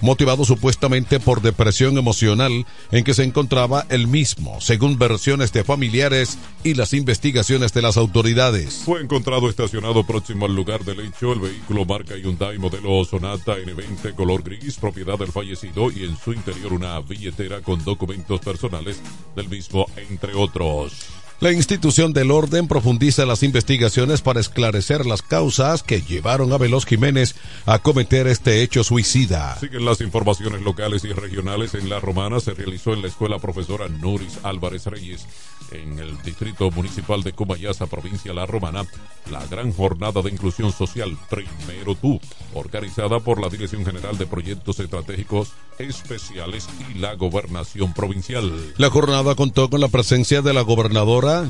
motivado 0.00 0.44
supuestamente 0.44 1.20
por 1.20 1.42
depresión 1.42 1.98
emocional 1.98 2.66
en 2.90 3.04
que 3.04 3.14
se 3.14 3.24
encontraba 3.24 3.86
el 3.88 4.06
mismo, 4.06 4.60
según 4.60 4.98
versiones 4.98 5.52
de 5.52 5.64
familiares 5.64 6.38
y 6.64 6.74
las 6.74 6.92
investigaciones 6.92 7.72
de 7.72 7.82
las 7.82 7.96
autoridades. 7.96 8.82
Fue 8.84 9.00
encontrado 9.00 9.48
estacionado 9.48 10.04
próximo 10.04 10.46
al 10.46 10.54
lugar 10.54 10.84
del 10.84 11.00
hecho 11.00 11.32
el 11.32 11.40
vehículo 11.40 11.84
marca 11.84 12.16
Hyundai 12.16 12.58
modelo 12.58 13.04
Sonata 13.04 13.56
N20 13.58 14.14
color 14.14 14.42
gris, 14.42 14.76
propiedad 14.76 15.18
del 15.18 15.32
fallecido 15.32 15.90
y 15.90 16.04
en 16.04 16.16
su 16.16 16.32
interior 16.32 16.72
una 16.72 17.00
billetera 17.00 17.60
con 17.60 17.82
documentos 17.84 18.40
personales 18.40 19.00
del 19.34 19.48
mismo, 19.48 19.86
entre 20.08 20.34
otros. 20.34 21.19
La 21.40 21.52
institución 21.52 22.12
del 22.12 22.32
orden 22.32 22.68
profundiza 22.68 23.24
las 23.24 23.42
investigaciones 23.42 24.20
para 24.20 24.40
esclarecer 24.40 25.06
las 25.06 25.22
causas 25.22 25.82
que 25.82 26.02
llevaron 26.02 26.52
a 26.52 26.58
Veloz 26.58 26.84
Jiménez 26.84 27.34
a 27.64 27.78
cometer 27.78 28.26
este 28.26 28.62
hecho 28.62 28.84
suicida. 28.84 29.56
Siguen 29.58 29.86
las 29.86 30.02
informaciones 30.02 30.60
locales 30.60 31.02
y 31.04 31.14
regionales. 31.14 31.72
En 31.72 31.88
La 31.88 31.98
Romana 31.98 32.40
se 32.40 32.52
realizó 32.52 32.92
en 32.92 33.00
la 33.00 33.08
escuela 33.08 33.38
profesora 33.38 33.88
Nuris 33.88 34.38
Álvarez 34.42 34.84
Reyes, 34.84 35.26
en 35.72 35.98
el 35.98 36.20
distrito 36.20 36.70
municipal 36.70 37.22
de 37.22 37.32
Comayasa, 37.32 37.86
provincia 37.86 38.34
La 38.34 38.44
Romana, 38.44 38.84
la 39.30 39.42
gran 39.46 39.72
jornada 39.72 40.20
de 40.20 40.30
inclusión 40.30 40.72
social 40.72 41.16
Primero 41.30 41.94
Tú, 41.94 42.20
organizada 42.52 43.18
por 43.20 43.40
la 43.40 43.48
Dirección 43.48 43.86
General 43.86 44.18
de 44.18 44.26
Proyectos 44.26 44.78
Estratégicos 44.78 45.54
Especiales 45.88 46.68
y 46.94 46.98
la 46.98 47.14
Gobernación 47.14 47.92
Provincial. 47.94 48.52
La 48.76 48.90
jornada 48.90 49.34
contó 49.34 49.70
con 49.70 49.80
la 49.80 49.88
presencia 49.88 50.42
de 50.42 50.52
la 50.52 50.62
gobernadora 50.62 51.48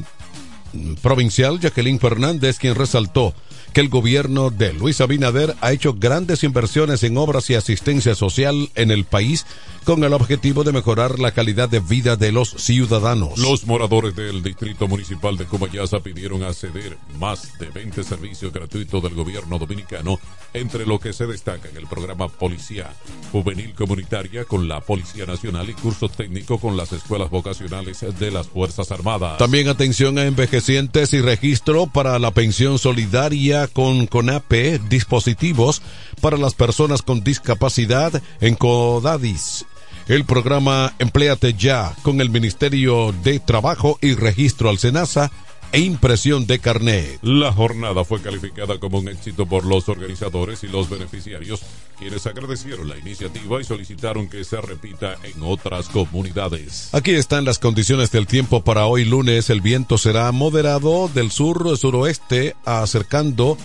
provincial 1.03 1.59
Jacqueline 1.59 1.99
Fernández, 1.99 2.59
quien 2.59 2.75
resaltó 2.75 3.35
que 3.73 3.81
el 3.81 3.89
gobierno 3.89 4.51
de 4.51 4.73
Luis 4.73 5.01
Abinader 5.01 5.55
ha 5.61 5.73
hecho 5.73 5.95
grandes 5.95 6.43
inversiones 6.43 7.03
en 7.03 7.17
obras 7.17 7.51
y 7.51 7.55
asistencia 7.55 8.15
social 8.15 8.71
en 8.75 8.91
el 8.91 9.05
país 9.05 9.47
con 9.85 10.05
el 10.05 10.13
objetivo 10.13 10.65
de 10.65 10.73
mejorar 10.73 11.19
la 11.19 11.33
calidad 11.33 11.69
de 11.69 11.81
vida 11.81 12.17
de 12.17 12.33
los 12.33 12.51
ciudadanos. 12.51 13.39
Los 13.39 13.67
moradores 13.67 14.15
del 14.15 14.43
Distrito 14.43 14.89
Municipal 14.89 15.37
de 15.37 15.47
Comayasa 15.47 16.01
pidieron 16.01 16.43
acceder 16.43 16.97
más 17.19 17.59
de 17.59 17.67
20 17.67 18.05
servicios 18.05 18.53
gratuitos 18.53 19.03
del 19.03 19.15
gobierno 19.15 19.59
dominicano, 19.59 20.19
entre 20.53 20.87
lo 20.87 20.99
que 20.99 21.13
se 21.13 21.27
destaca 21.27 21.69
en 21.69 21.77
el 21.77 21.87
programa 21.87 22.29
Policía 22.29 22.91
Juvenil 23.33 23.75
Comunitaria 23.75 24.45
con 24.45 24.69
la 24.69 24.81
Policía 24.81 25.27
Nacional 25.27 25.71
y 25.71 25.75
curso 25.75 26.09
técnico 26.09 26.59
con 26.59 26.77
las 26.77 26.93
escuelas 26.93 27.31
vocacionales 27.31 28.05
de 28.19 28.31
las 28.31 28.49
Fuerzas 28.49 28.91
Armadas. 28.91 29.39
También 29.39 29.69
atención 29.69 30.19
a 30.19 30.25
envejecientes 30.25 31.13
y 31.15 31.21
registro 31.21 31.87
para 31.87 32.19
la 32.19 32.33
pensión 32.33 32.79
solidaria 32.79 33.67
con 33.69 34.07
CONAPE, 34.07 34.81
dispositivos 34.89 35.83
para 36.21 36.37
las 36.37 36.55
personas 36.55 37.03
con 37.03 37.23
discapacidad 37.23 38.23
en 38.41 38.55
CODADIS. 38.55 39.67
El 40.11 40.25
programa 40.25 40.93
Empléate 40.99 41.55
Ya 41.55 41.95
con 42.03 42.21
el 42.21 42.31
Ministerio 42.31 43.15
de 43.23 43.39
Trabajo 43.39 43.97
y 44.03 44.15
Registro 44.15 44.69
al 44.69 44.79
SENASA 44.79 45.31
e 45.71 45.79
impresión 45.79 46.49
de 46.49 46.59
carnet. 46.59 47.21
La 47.23 47.53
jornada 47.53 48.05
fue 48.05 48.21
calificada 48.21 48.81
como 48.81 48.99
un 48.99 49.07
éxito 49.07 49.47
por 49.47 49.65
los 49.65 49.89
organizadores 49.89 50.65
y 50.65 50.67
los 50.67 50.91
beneficiarios, 50.91 51.61
quienes 51.97 52.27
agradecieron 52.27 52.89
la 52.89 52.99
iniciativa 52.99 53.61
y 53.61 53.65
solicitaron 53.65 54.29
que 54.29 54.43
se 54.43 54.61
repita 54.61 55.15
en 55.23 55.45
otras 55.45 55.89
comunidades. 55.89 56.93
Aquí 56.93 57.13
están 57.13 57.45
las 57.45 57.61
condiciones 57.61 58.11
del 58.11 58.27
tiempo 58.27 58.65
para 58.65 58.87
hoy 58.87 59.05
lunes. 59.05 59.49
El 59.49 59.61
viento 59.61 59.97
será 59.97 60.33
moderado 60.33 61.09
del 61.15 61.31
sur-suroeste, 61.31 62.57
acercando 62.65 63.57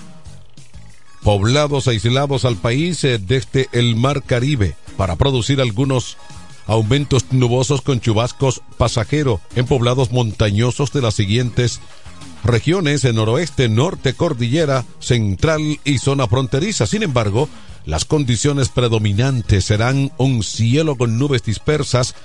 poblados 1.23 1.88
aislados 1.88 2.45
al 2.45 2.58
país 2.58 3.03
eh, 3.03 3.17
desde 3.17 3.67
el 3.71 3.95
mar 3.95 4.21
Caribe 4.21 4.75
para 4.97 5.15
producir 5.15 5.62
algunos 5.62 6.17
aumentos 6.67 7.25
nubosos 7.31 7.81
con 7.81 7.99
chubascos 7.99 8.62
pasajero 8.77 9.39
en 9.55 9.65
poblados 9.65 10.12
montañosos 10.12 10.91
de 10.91 11.01
las 11.01 11.13
siguientes 11.13 11.79
regiones 12.43 13.03
en 13.05 13.15
noroeste, 13.15 13.69
norte, 13.69 14.13
cordillera, 14.13 14.86
central 14.99 15.79
y 15.84 15.97
zona 15.97 16.27
fronteriza. 16.27 16.88
Sin 16.88 17.03
embargo, 17.03 17.49
las 17.86 18.05
condiciones 18.05 18.69
predominantes 18.69 19.65
serán 19.65 20.12
un 20.17 20.43
cielo 20.43 20.95
con 20.95 21.17
nubes 21.17 21.43
dispersas 21.43 22.15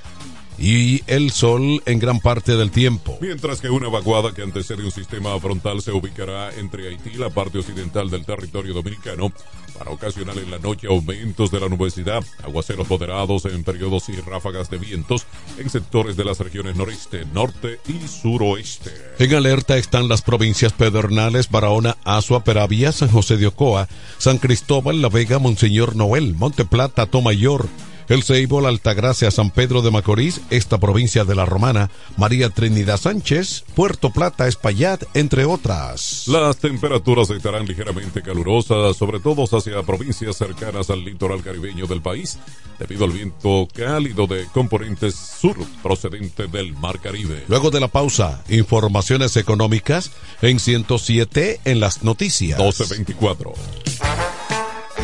y 0.61 1.03
el 1.07 1.31
sol 1.31 1.83
en 1.87 1.99
gran 1.99 2.21
parte 2.21 2.55
del 2.55 2.71
tiempo. 2.71 3.19
Mientras 3.21 3.61
que 3.61 3.71
una 3.71 3.89
vaguada 3.89 4.35
que 4.35 4.43
antecede 4.43 4.85
un 4.85 4.91
sistema 4.91 5.39
frontal 5.41 5.81
se 5.81 5.91
ubicará 5.91 6.55
entre 6.55 6.89
Haití 6.89 7.11
y 7.15 7.19
la 7.19 7.31
parte 7.31 7.59
occidental 7.59 8.11
del 8.11 8.27
territorio 8.27 8.75
dominicano 8.75 9.33
para 9.79 9.93
ocasionar 9.93 10.37
en 10.37 10.51
la 10.51 10.59
noche 10.59 10.89
aumentos 10.89 11.51
de 11.51 11.59
la 11.59 11.69
nubosidad, 11.69 12.23
aguaceros 12.45 12.91
moderados 12.91 13.47
en 13.47 13.65
periodos 13.65 14.11
y 14.11 14.17
ráfagas 14.21 14.69
de 14.69 14.77
vientos 14.77 15.27
en 15.57 15.71
sectores 15.71 16.19
de 16.19 16.25
las 16.25 16.39
regiones 16.39 16.77
noreste, 16.77 17.25
norte 17.33 17.81
y 17.89 18.07
suroeste. 18.07 18.91
En 19.19 19.35
alerta 19.35 19.79
están 19.79 20.09
las 20.09 20.21
provincias 20.21 20.75
pedernales 20.75 21.51
Barahona, 21.51 21.97
Azua, 22.05 22.45
Peravia, 22.45 22.93
San 22.93 23.09
José 23.09 23.39
de 23.39 23.47
Ocoa, 23.47 23.89
San 24.19 24.37
Cristóbal, 24.37 25.01
La 25.01 25.09
Vega, 25.09 25.39
Monseñor 25.39 25.97
Noel, 25.97 26.35
Monte 26.35 26.67
Plata, 26.67 27.07
Tomayor, 27.07 27.67
el 28.11 28.25
Ceibo, 28.25 28.61
la 28.61 28.69
Altagracia, 28.69 29.31
San 29.31 29.51
Pedro 29.51 29.83
de 29.83 29.91
Macorís, 29.93 30.41
esta 30.51 30.79
provincia 30.79 31.25
de 31.25 31.37
la 31.37 31.45
Romana, 31.45 31.91
María 32.17 32.51
Trinidad 32.51 32.99
Sánchez, 32.99 33.65
Puerto 33.75 34.11
Plata, 34.11 34.49
Espaillat, 34.49 35.05
entre 35.15 35.45
otras. 35.45 36.27
Las 36.27 36.57
temperaturas 36.57 37.31
estarán 37.31 37.67
ligeramente 37.67 38.21
calurosas, 38.21 38.97
sobre 38.97 39.21
todo 39.21 39.45
hacia 39.45 39.83
provincias 39.83 40.37
cercanas 40.37 40.91
al 40.91 41.05
litoral 41.05 41.43
caribeño 41.43 41.87
del 41.87 42.03
país, 42.03 42.39
debido 42.81 43.05
al 43.05 43.13
viento 43.13 43.69
cálido 43.73 44.27
de 44.27 44.47
componentes 44.47 45.15
sur 45.15 45.57
procedente 45.83 46.49
del 46.49 46.73
Mar 46.75 47.01
Caribe. 47.01 47.45
Luego 47.47 47.71
de 47.71 47.79
la 47.79 47.89
pausa, 47.89 48.43
informaciones 48.49 49.37
económicas 49.37 50.11
en 50.43 50.59
107 50.59 51.61
en 51.65 51.79
las 51.79 52.03
noticias. 52.03 52.59
1224. 52.59 53.55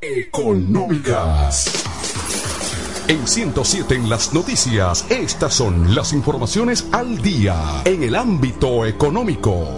Económicas. 0.00 1.84
En 3.08 3.26
107 3.26 3.96
en 3.96 4.08
las 4.08 4.32
noticias, 4.32 5.04
estas 5.10 5.52
son 5.54 5.96
las 5.96 6.12
informaciones 6.12 6.86
al 6.92 7.20
día 7.20 7.82
en 7.84 8.04
el 8.04 8.14
ámbito 8.14 8.86
económico. 8.86 9.74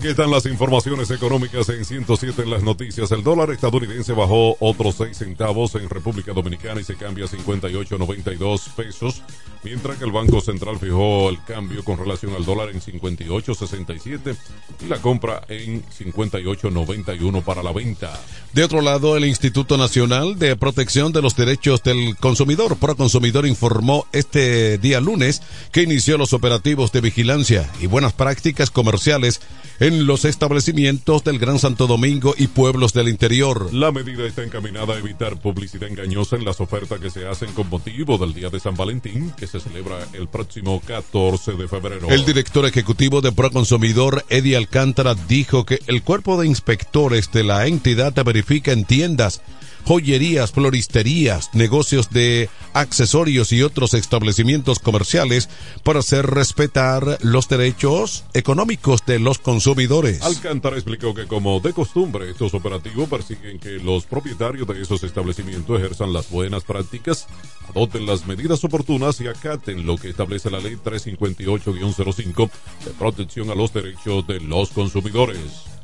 Aquí 0.00 0.08
están 0.08 0.30
las 0.30 0.46
informaciones 0.46 1.10
económicas 1.10 1.68
en 1.68 1.84
107 1.84 2.40
en 2.40 2.48
las 2.48 2.62
noticias. 2.62 3.12
El 3.12 3.22
dólar 3.22 3.50
estadounidense 3.50 4.14
bajó 4.14 4.56
otros 4.58 4.94
6 4.94 5.14
centavos 5.14 5.74
en 5.74 5.90
República 5.90 6.32
Dominicana 6.32 6.80
y 6.80 6.84
se 6.84 6.96
cambia 6.96 7.26
a 7.26 7.28
58.92 7.28 8.70
pesos, 8.74 9.20
mientras 9.62 9.98
que 9.98 10.06
el 10.06 10.10
Banco 10.10 10.40
Central 10.40 10.78
fijó 10.78 11.28
el 11.28 11.44
cambio 11.44 11.84
con 11.84 11.98
relación 11.98 12.34
al 12.34 12.46
dólar 12.46 12.70
en 12.70 12.80
58.67 12.80 14.36
y 14.82 14.86
la 14.86 15.02
compra 15.02 15.42
en 15.48 15.84
58.91 15.84 17.42
para 17.42 17.62
la 17.62 17.72
venta. 17.72 18.18
De 18.54 18.64
otro 18.64 18.80
lado, 18.80 19.18
el 19.18 19.26
Instituto 19.26 19.76
Nacional 19.76 20.38
de 20.38 20.56
Protección 20.56 21.12
de 21.12 21.20
los 21.20 21.36
Derechos 21.36 21.82
del 21.82 22.16
Consumidor, 22.16 22.78
Proconsumidor, 22.78 23.46
informó 23.46 24.06
este 24.12 24.78
día 24.78 24.98
lunes 24.98 25.42
que 25.72 25.82
inició 25.82 26.16
los 26.16 26.32
operativos 26.32 26.90
de 26.90 27.02
vigilancia 27.02 27.70
y 27.82 27.86
buenas 27.86 28.14
prácticas 28.14 28.70
comerciales 28.70 29.42
en 29.90 30.06
los 30.06 30.24
establecimientos 30.24 31.24
del 31.24 31.40
Gran 31.40 31.58
Santo 31.58 31.88
Domingo 31.88 32.32
y 32.38 32.46
pueblos 32.46 32.92
del 32.92 33.08
interior. 33.08 33.74
La 33.74 33.90
medida 33.90 34.24
está 34.24 34.44
encaminada 34.44 34.94
a 34.94 34.98
evitar 34.98 35.40
publicidad 35.40 35.88
engañosa 35.88 36.36
en 36.36 36.44
las 36.44 36.60
ofertas 36.60 37.00
que 37.00 37.10
se 37.10 37.26
hacen 37.26 37.52
con 37.54 37.68
motivo 37.68 38.16
del 38.16 38.32
Día 38.32 38.50
de 38.50 38.60
San 38.60 38.76
Valentín, 38.76 39.32
que 39.36 39.48
se 39.48 39.58
celebra 39.58 39.98
el 40.12 40.28
próximo 40.28 40.80
14 40.86 41.54
de 41.54 41.66
febrero. 41.66 42.08
El 42.08 42.24
director 42.24 42.64
ejecutivo 42.66 43.20
de 43.20 43.32
Proconsumidor, 43.32 44.24
Eddie 44.28 44.56
Alcántara, 44.56 45.14
dijo 45.14 45.66
que 45.66 45.80
el 45.88 46.02
cuerpo 46.02 46.40
de 46.40 46.46
inspectores 46.46 47.32
de 47.32 47.42
la 47.42 47.66
entidad 47.66 48.14
verifica 48.24 48.70
en 48.70 48.84
tiendas 48.84 49.42
joyerías, 49.84 50.52
floristerías, 50.52 51.50
negocios 51.54 52.10
de 52.10 52.48
accesorios 52.72 53.52
y 53.52 53.62
otros 53.62 53.94
establecimientos 53.94 54.78
comerciales 54.78 55.48
para 55.82 56.00
hacer 56.00 56.26
respetar 56.26 57.18
los 57.22 57.48
derechos 57.48 58.24
económicos 58.34 59.04
de 59.06 59.18
los 59.18 59.38
consumidores. 59.38 60.22
Alcántara 60.22 60.76
explicó 60.76 61.14
que 61.14 61.26
como 61.26 61.60
de 61.60 61.72
costumbre 61.72 62.30
estos 62.30 62.54
operativos 62.54 63.08
persiguen 63.08 63.58
que 63.58 63.72
los 63.72 64.04
propietarios 64.04 64.66
de 64.68 64.82
esos 64.82 65.02
establecimientos 65.02 65.78
ejerzan 65.78 66.12
las 66.12 66.30
buenas 66.30 66.64
prácticas, 66.64 67.26
adopten 67.68 68.06
las 68.06 68.26
medidas 68.26 68.62
oportunas 68.64 69.20
y 69.20 69.28
acaten 69.28 69.86
lo 69.86 69.96
que 69.96 70.10
establece 70.10 70.50
la 70.50 70.60
ley 70.60 70.76
358-05 70.76 72.50
de 72.84 72.90
protección 72.92 73.50
a 73.50 73.54
los 73.54 73.72
derechos 73.72 74.26
de 74.26 74.40
los 74.40 74.70
consumidores. 74.70 75.79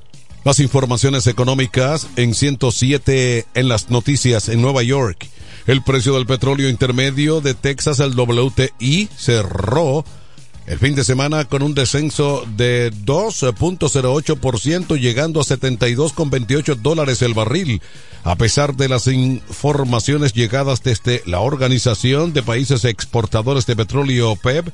Las 0.47 0.61
informaciones 0.61 1.27
económicas 1.27 2.07
en 2.15 2.33
107 2.33 3.47
en 3.55 3.69
las 3.69 3.91
noticias 3.91 4.49
en 4.49 4.63
Nueva 4.63 4.85
York. 4.85 5.29
El 5.67 5.83
precio 5.83 6.15
del 6.15 6.25
petróleo 6.25 6.69
intermedio 6.69 7.41
de 7.41 7.55
Texas, 7.55 7.99
el 7.99 8.17
WTI, 8.17 9.09
cerró 9.17 10.05
el 10.69 10.79
fin 10.79 10.95
de 10.95 11.03
semana 11.03 11.47
con 11.47 11.65
un 11.65 11.75
descenso 11.75 12.45
de 12.57 12.93
2.08%, 12.93 14.97
llegando 15.01 15.41
a 15.41 15.43
72,28 15.43 16.77
dólares 16.77 17.23
el 17.23 17.35
barril, 17.35 17.83
a 18.23 18.37
pesar 18.37 18.77
de 18.77 18.89
las 18.89 19.09
informaciones 19.09 20.33
llegadas 20.33 20.81
desde 20.85 21.25
la 21.27 21.41
Organización 21.41 22.33
de 22.33 22.45
Países 22.45 22.85
Exportadores 22.85 23.67
de 23.67 23.75
Petróleo 23.75 24.37
PEP 24.37 24.69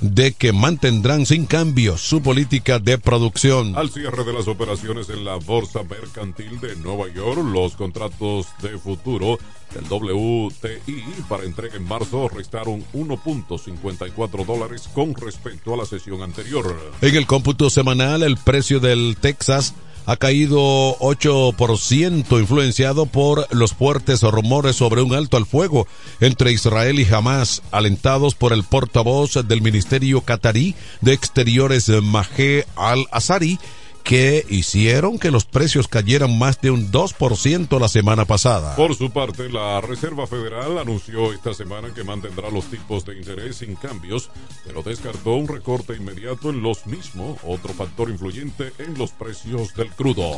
de 0.00 0.32
que 0.32 0.52
mantendrán 0.52 1.26
sin 1.26 1.46
cambio 1.46 1.96
su 1.96 2.22
política 2.22 2.78
de 2.78 2.98
producción. 2.98 3.76
Al 3.76 3.90
cierre 3.90 4.24
de 4.24 4.32
las 4.32 4.48
operaciones 4.48 5.08
en 5.08 5.24
la 5.24 5.36
Bolsa 5.36 5.82
Mercantil 5.82 6.60
de 6.60 6.76
Nueva 6.76 7.08
York, 7.12 7.40
los 7.44 7.76
contratos 7.76 8.46
de 8.62 8.78
futuro 8.78 9.38
del 9.74 9.84
WTI 9.90 11.02
para 11.28 11.44
entrega 11.44 11.76
en 11.76 11.84
marzo 11.84 12.28
restaron 12.28 12.84
1.54 12.92 14.44
dólares 14.44 14.88
con 14.92 15.14
respecto 15.14 15.74
a 15.74 15.76
la 15.76 15.86
sesión 15.86 16.22
anterior. 16.22 16.92
En 17.00 17.16
el 17.16 17.26
cómputo 17.26 17.70
semanal, 17.70 18.22
el 18.22 18.36
precio 18.36 18.80
del 18.80 19.16
Texas 19.20 19.74
ha 20.06 20.16
caído 20.16 20.96
8%, 20.98 22.40
influenciado 22.40 23.06
por 23.06 23.46
los 23.54 23.72
fuertes 23.72 24.22
rumores 24.22 24.76
sobre 24.76 25.02
un 25.02 25.14
alto 25.14 25.36
al 25.36 25.46
fuego 25.46 25.86
entre 26.20 26.52
Israel 26.52 27.00
y 27.00 27.12
Hamas, 27.12 27.62
alentados 27.70 28.34
por 28.34 28.52
el 28.52 28.64
portavoz 28.64 29.34
del 29.46 29.62
Ministerio 29.62 30.20
Qatarí 30.20 30.74
de 31.00 31.12
Exteriores 31.12 31.88
Mahé 31.88 32.66
al-Azari 32.76 33.58
que 34.04 34.46
hicieron 34.50 35.18
que 35.18 35.30
los 35.30 35.46
precios 35.46 35.88
cayeran 35.88 36.38
más 36.38 36.60
de 36.60 36.70
un 36.70 36.92
2% 36.92 37.80
la 37.80 37.88
semana 37.88 38.26
pasada. 38.26 38.76
Por 38.76 38.94
su 38.94 39.10
parte, 39.10 39.48
la 39.48 39.80
Reserva 39.80 40.26
Federal 40.26 40.76
anunció 40.76 41.32
esta 41.32 41.54
semana 41.54 41.94
que 41.94 42.04
mantendrá 42.04 42.50
los 42.50 42.66
tipos 42.66 43.06
de 43.06 43.16
interés 43.16 43.56
sin 43.56 43.76
cambios, 43.76 44.30
pero 44.66 44.82
descartó 44.82 45.32
un 45.32 45.48
recorte 45.48 45.96
inmediato 45.96 46.50
en 46.50 46.62
los 46.62 46.86
mismos, 46.86 47.38
otro 47.42 47.72
factor 47.72 48.10
influyente 48.10 48.74
en 48.78 48.98
los 48.98 49.12
precios 49.12 49.74
del 49.74 49.88
crudo. 49.88 50.30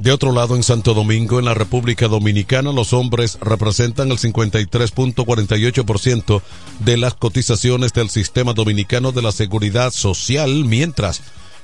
De 0.00 0.10
otro 0.10 0.32
lado, 0.32 0.56
en 0.56 0.64
Santo 0.64 0.92
Domingo, 0.92 1.38
en 1.38 1.44
la 1.44 1.54
República 1.54 2.08
Dominicana, 2.08 2.72
los 2.72 2.92
hombres 2.92 3.38
representan 3.40 4.10
el 4.10 4.18
53.48% 4.18 6.42
de 6.80 6.96
las 6.96 7.14
cotizaciones 7.14 7.92
del 7.92 8.10
sistema 8.10 8.52
dominicano 8.52 9.12
de 9.12 9.22
la 9.22 9.30
seguridad 9.30 9.92
social, 9.92 10.64
mientras 10.64 11.22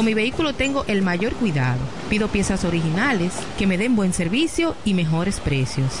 Con 0.00 0.06
mi 0.06 0.14
vehículo 0.14 0.54
tengo 0.54 0.86
el 0.86 1.02
mayor 1.02 1.34
cuidado. 1.34 1.78
Pido 2.08 2.28
piezas 2.28 2.64
originales, 2.64 3.34
que 3.58 3.66
me 3.66 3.76
den 3.76 3.96
buen 3.96 4.14
servicio 4.14 4.74
y 4.82 4.94
mejores 4.94 5.40
precios. 5.40 6.00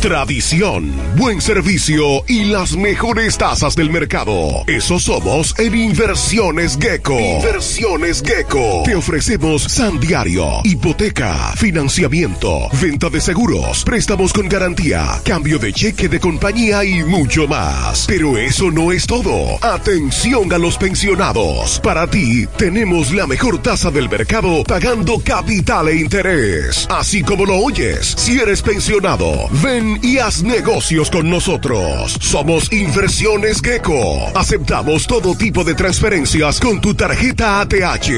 Tradición, 0.00 0.92
buen 1.16 1.40
servicio 1.40 2.22
y 2.28 2.44
las 2.44 2.76
mejores 2.76 3.36
tasas 3.36 3.74
del 3.74 3.90
mercado. 3.90 4.62
Eso 4.68 5.00
somos 5.00 5.58
en 5.58 5.74
Inversiones 5.74 6.78
Gecko. 6.80 7.18
Inversiones 7.18 8.22
Gecko. 8.22 8.84
Te 8.84 8.94
ofrecemos 8.94 9.64
San 9.64 9.98
Diario, 9.98 10.60
hipoteca, 10.62 11.52
financiamiento, 11.56 12.68
venta 12.80 13.10
de 13.10 13.20
seguros, 13.20 13.82
préstamos 13.82 14.32
con 14.32 14.48
garantía, 14.48 15.20
cambio 15.24 15.58
de 15.58 15.72
cheque 15.72 16.08
de 16.08 16.20
compañía 16.20 16.84
y 16.84 17.02
mucho 17.02 17.48
más. 17.48 18.04
Pero 18.06 18.38
eso 18.38 18.70
no 18.70 18.92
es 18.92 19.04
todo. 19.04 19.58
Atención 19.64 20.52
a 20.52 20.58
los 20.58 20.78
pensionados. 20.78 21.80
Para 21.80 22.06
ti 22.06 22.46
tenemos 22.56 23.12
la 23.12 23.26
mejor 23.26 23.60
tasa 23.60 23.90
del 23.90 24.08
mercado 24.08 24.62
pagando 24.62 25.18
capital 25.18 25.88
e 25.88 25.96
interés. 25.96 26.86
Así 26.88 27.24
como 27.24 27.44
lo 27.44 27.56
oyes, 27.56 28.14
si 28.16 28.38
eres 28.38 28.62
pensionado, 28.62 29.48
ven 29.60 29.87
y 30.02 30.18
haz 30.18 30.42
negocios 30.42 31.10
con 31.10 31.30
nosotros. 31.30 32.18
Somos 32.20 32.70
Inversiones 32.72 33.62
Gecko. 33.62 34.30
Aceptamos 34.34 35.06
todo 35.06 35.34
tipo 35.34 35.64
de 35.64 35.74
transferencias 35.74 36.60
con 36.60 36.78
tu 36.80 36.94
tarjeta 36.94 37.60
ATH. 37.60 38.08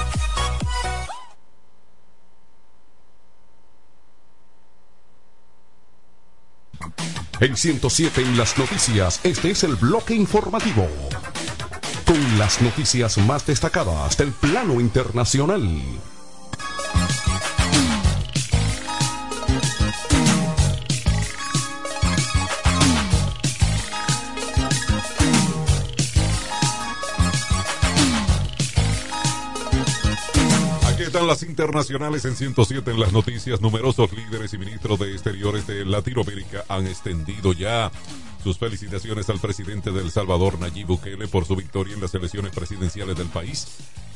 En 7.42 7.58
107 7.58 8.22
en 8.22 8.38
las 8.38 8.58
noticias, 8.58 9.20
este 9.24 9.52
es 9.52 9.66
el 9.66 9.76
bloque 9.76 10.16
informativo. 10.16 10.88
Con 12.06 12.40
las 12.40 12.62
noticias 12.62 13.18
más 13.18 13.46
destacadas 13.46 14.16
del 14.18 14.32
plano 14.32 14.80
internacional. 14.80 15.82
Están 31.14 31.28
las 31.28 31.44
internacionales 31.44 32.26
en 32.26 32.36
107 32.36 32.90
en 32.90 33.00
las 33.00 33.14
noticias. 33.14 33.62
Numerosos 33.62 34.12
líderes 34.14 34.52
y 34.56 34.58
ministros 34.58 34.98
de 34.98 35.12
Exteriores 35.12 35.68
de 35.68 35.86
Latinoamérica 35.86 36.66
han 36.68 36.88
extendido 36.88 37.54
ya 37.54 37.92
Sus 38.44 38.58
felicitaciones 38.58 39.30
al 39.30 39.40
presidente 39.40 39.92
de 39.92 40.02
El 40.02 40.12
Salvador, 40.12 40.60
Nayib 40.60 40.88
Bukele, 40.88 41.28
por 41.30 41.46
su 41.46 41.56
victoria 41.56 41.94
en 41.94 42.02
las 42.02 42.14
elecciones 42.14 42.52
presidenciales 42.52 43.16
del 43.16 43.28
país, 43.28 43.68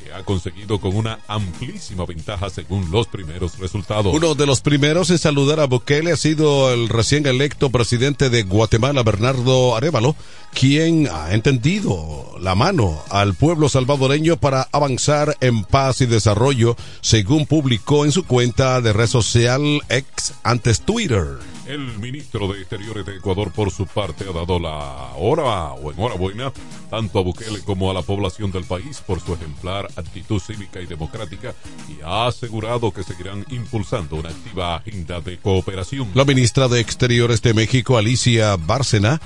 que 0.02 0.12
ha 0.12 0.22
conseguido 0.22 0.80
con 0.80 0.94
una 0.94 1.20
amplísima 1.28 2.04
ventaja 2.04 2.50
según 2.50 2.90
los 2.90 3.06
primeros 3.06 3.58
resultados. 3.58 4.14
Uno 4.14 4.34
de 4.34 4.44
los 4.44 4.60
primeros 4.60 5.08
en 5.08 5.16
saludar 5.16 5.60
a 5.60 5.66
Bukele 5.66 6.12
ha 6.12 6.16
sido 6.16 6.70
el 6.74 6.90
recién 6.90 7.24
electo 7.24 7.70
presidente 7.70 8.28
de 8.28 8.42
Guatemala, 8.42 9.02
Bernardo 9.02 9.74
Arevalo, 9.74 10.14
quien 10.52 11.08
ha 11.08 11.34
entendido 11.34 12.36
la 12.40 12.54
mano 12.54 13.00
al 13.10 13.34
pueblo 13.34 13.68
salvadoreño 13.68 14.36
para 14.36 14.68
avanzar 14.72 15.36
en 15.40 15.64
paz 15.64 16.00
y 16.00 16.06
desarrollo, 16.06 16.76
según 17.00 17.46
publicó 17.46 18.04
en 18.04 18.12
su 18.12 18.24
cuenta 18.24 18.80
de 18.80 18.92
red 18.92 19.06
social 19.06 19.80
ex 19.88 20.34
antes 20.42 20.80
Twitter. 20.80 21.38
El 21.66 21.98
ministro 21.98 22.50
de 22.50 22.60
Exteriores 22.60 23.04
de 23.04 23.16
Ecuador, 23.16 23.52
por 23.52 23.70
su 23.70 23.86
parte, 23.86 24.24
ha 24.24 24.32
dado 24.32 24.58
la 24.58 25.12
hora 25.18 25.72
o 25.74 25.92
enhorabuena 25.92 26.50
tanto 26.88 27.18
a 27.18 27.22
Bukele 27.22 27.60
como 27.60 27.90
a 27.90 27.94
la 27.94 28.00
población 28.00 28.50
del 28.50 28.64
país 28.64 29.02
por 29.06 29.20
su 29.20 29.34
ejemplar 29.34 29.86
actitud 29.96 30.40
cívica 30.40 30.80
y 30.80 30.86
democrática 30.86 31.54
y 31.86 32.02
ha 32.02 32.26
asegurado 32.26 32.90
que 32.90 33.02
seguirán 33.02 33.44
impulsando 33.50 34.16
una 34.16 34.30
activa 34.30 34.76
agenda 34.76 35.20
de 35.20 35.36
cooperación. 35.36 36.08
La 36.14 36.24
ministra 36.24 36.68
de 36.68 36.80
Exteriores 36.80 37.42
de 37.42 37.52
México, 37.52 37.98
Alicia 37.98 38.56
Bárcena, 38.56 39.20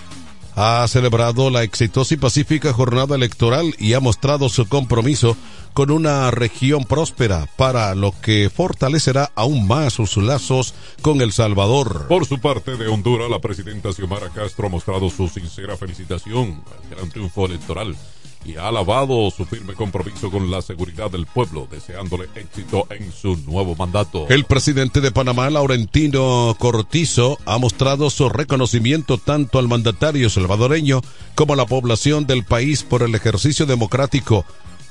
ha 0.55 0.87
celebrado 0.89 1.51
la 1.51 1.63
exitosa 1.63 2.15
y 2.15 2.17
pacífica 2.17 2.73
jornada 2.73 3.17
electoral 3.17 3.75
y 3.79 3.95
ha 3.95 4.01
mostrado 4.01 4.49
su 4.49 4.69
compromiso 4.69 5.37
con 5.73 5.91
una 5.91 6.31
región 6.31 6.85
próspera, 6.85 7.49
para 7.57 7.95
lo 7.95 8.13
que 8.21 8.51
fortalecerá 8.55 9.33
aún 9.35 9.67
más 9.67 9.95
sus 9.95 10.19
lazos 10.19 10.75
con 11.01 11.23
El 11.23 11.33
Salvador. 11.33 12.07
Por 12.09 12.27
su 12.27 12.39
parte, 12.39 12.77
de 12.77 12.89
Honduras, 12.89 13.31
la 13.31 13.39
presidenta 13.39 13.93
Xiomara 13.93 14.29
Castro 14.29 14.67
ha 14.67 14.71
mostrado 14.71 15.09
su 15.09 15.29
sincera 15.29 15.77
felicitación 15.77 16.63
al 16.67 16.97
gran 16.97 17.11
triunfo 17.11 17.47
electoral 17.47 17.97
y 18.45 18.57
ha 18.57 18.69
alabado 18.69 19.31
su 19.31 19.45
firme 19.45 19.75
compromiso 19.75 20.31
con 20.31 20.51
la 20.51 20.63
seguridad 20.63 21.11
del 21.11 21.27
pueblo, 21.27 21.69
deseándole 21.71 22.29
éxito 22.35 22.87
en 22.91 23.13
su 23.13 23.37
nuevo 23.47 23.75
mandato. 23.77 24.27
El 24.29 24.45
presidente 24.45 25.01
de 25.01 25.13
Panamá, 25.13 25.51
Laurentino 25.51 26.57
Cortizo, 26.59 27.39
ha 27.47 27.59
mostrado 27.59 28.11
su 28.11 28.29
reconocimiento 28.29 29.19
tanto 29.19 29.59
al 29.59 29.69
mandatario 29.69 30.31
salvadoreño 30.31 31.03
como 31.35 31.55
a 31.55 31.57
la 31.57 31.67
población 31.67 32.27
del 32.27 32.45
país 32.45 32.83
por 32.83 33.03
el 33.03 33.15
ejercicio 33.15 33.67
democrático 33.67 34.45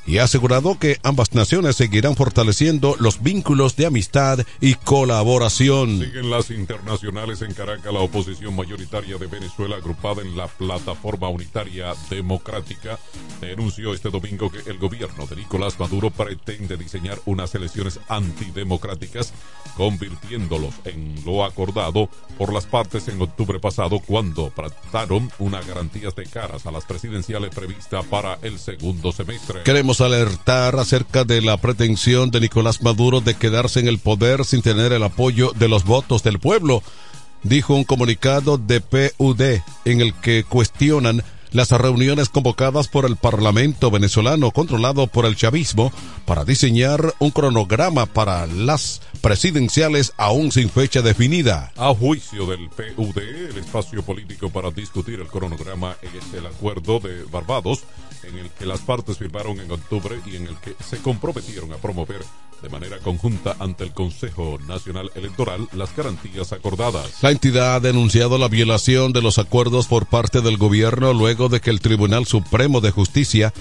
y 0.05 0.17
ha 0.17 0.23
asegurado 0.23 0.77
que 0.79 0.99
ambas 1.03 1.33
naciones 1.33 1.75
seguirán 1.75 2.15
fortaleciendo 2.15 2.95
los 2.99 3.21
vínculos 3.21 3.75
de 3.75 3.85
amistad 3.85 4.39
y 4.59 4.75
colaboración. 4.75 5.99
Siguen 5.99 6.29
las 6.29 6.49
internacionales 6.49 7.41
en 7.41 7.53
Caracas. 7.53 7.93
La 7.93 7.99
oposición 7.99 8.55
mayoritaria 8.55 9.17
de 9.17 9.27
Venezuela, 9.27 9.75
agrupada 9.77 10.21
en 10.21 10.35
la 10.35 10.47
Plataforma 10.47 11.29
Unitaria 11.29 11.93
Democrática, 12.09 12.99
denunció 13.39 13.93
este 13.93 14.09
domingo 14.09 14.51
que 14.51 14.69
el 14.69 14.77
gobierno 14.77 15.25
de 15.27 15.35
Nicolás 15.35 15.79
Maduro 15.79 16.09
pretende 16.09 16.77
diseñar 16.77 17.19
unas 17.25 17.53
elecciones 17.55 17.99
antidemocráticas, 18.07 19.33
convirtiéndolos 19.75 20.73
en 20.85 21.23
lo 21.25 21.43
acordado 21.43 22.09
por 22.37 22.53
las 22.53 22.65
partes 22.65 23.07
en 23.07 23.21
octubre 23.21 23.59
pasado 23.59 23.99
cuando 23.99 24.51
trataron 24.55 25.31
unas 25.39 25.65
garantías 25.67 26.15
de 26.15 26.25
caras 26.25 26.65
a 26.65 26.71
las 26.71 26.85
presidenciales 26.85 27.53
previstas 27.53 28.05
para 28.05 28.37
el 28.41 28.59
segundo 28.59 29.11
semestre. 29.11 29.63
Queremos 29.63 29.90
alertar 29.99 30.77
acerca 30.77 31.25
de 31.25 31.41
la 31.41 31.57
pretensión 31.57 32.31
de 32.31 32.39
Nicolás 32.39 32.81
Maduro 32.81 33.19
de 33.19 33.33
quedarse 33.33 33.81
en 33.81 33.87
el 33.87 33.99
poder 33.99 34.45
sin 34.45 34.61
tener 34.61 34.93
el 34.93 35.03
apoyo 35.03 35.51
de 35.57 35.67
los 35.67 35.83
votos 35.83 36.23
del 36.23 36.39
pueblo, 36.39 36.81
dijo 37.43 37.73
un 37.73 37.83
comunicado 37.83 38.57
de 38.57 38.79
PUD 38.79 39.41
en 39.83 40.01
el 40.01 40.13
que 40.13 40.45
cuestionan 40.45 41.23
las 41.51 41.71
reuniones 41.71 42.29
convocadas 42.29 42.87
por 42.87 43.05
el 43.05 43.17
Parlamento 43.17 43.91
venezolano 43.91 44.51
controlado 44.51 45.07
por 45.07 45.25
el 45.25 45.35
chavismo 45.35 45.91
para 46.25 46.45
diseñar 46.45 47.13
un 47.19 47.31
cronograma 47.31 48.05
para 48.05 48.47
las 48.47 49.01
presidenciales 49.21 50.13
aún 50.17 50.51
sin 50.51 50.69
fecha 50.69 51.01
definida. 51.01 51.71
A 51.77 51.93
juicio 51.93 52.45
del 52.45 52.69
PUD, 52.69 53.17
el 53.17 53.57
espacio 53.57 54.03
político 54.03 54.49
para 54.49 54.71
discutir 54.71 55.19
el 55.19 55.27
cronograma 55.27 55.95
es 56.01 56.33
el 56.33 56.45
acuerdo 56.45 56.99
de 56.99 57.23
Barbados, 57.25 57.83
en 58.23 58.37
el 58.37 58.49
que 58.49 58.65
las 58.65 58.81
partes 58.81 59.17
firmaron 59.17 59.59
en 59.59 59.71
octubre 59.71 60.19
y 60.25 60.35
en 60.35 60.47
el 60.47 60.55
que 60.57 60.75
se 60.83 60.97
comprometieron 60.97 61.71
a 61.73 61.77
promover 61.77 62.21
de 62.61 62.69
manera 62.69 62.99
conjunta 62.99 63.55
ante 63.59 63.83
el 63.83 63.91
Consejo 63.91 64.59
Nacional 64.67 65.11
Electoral 65.15 65.67
las 65.73 65.95
garantías 65.95 66.53
acordadas. 66.53 67.11
La 67.21 67.31
entidad 67.31 67.75
ha 67.75 67.79
denunciado 67.79 68.37
la 68.37 68.47
violación 68.47 69.13
de 69.13 69.21
los 69.21 69.39
acuerdos 69.39 69.87
por 69.87 70.05
parte 70.05 70.41
del 70.41 70.57
gobierno 70.57 71.13
luego 71.13 71.49
de 71.49 71.59
que 71.59 71.71
el 71.71 71.81
Tribunal 71.81 72.25
Supremo 72.25 72.81
de 72.81 72.91
Justicia 72.91 73.53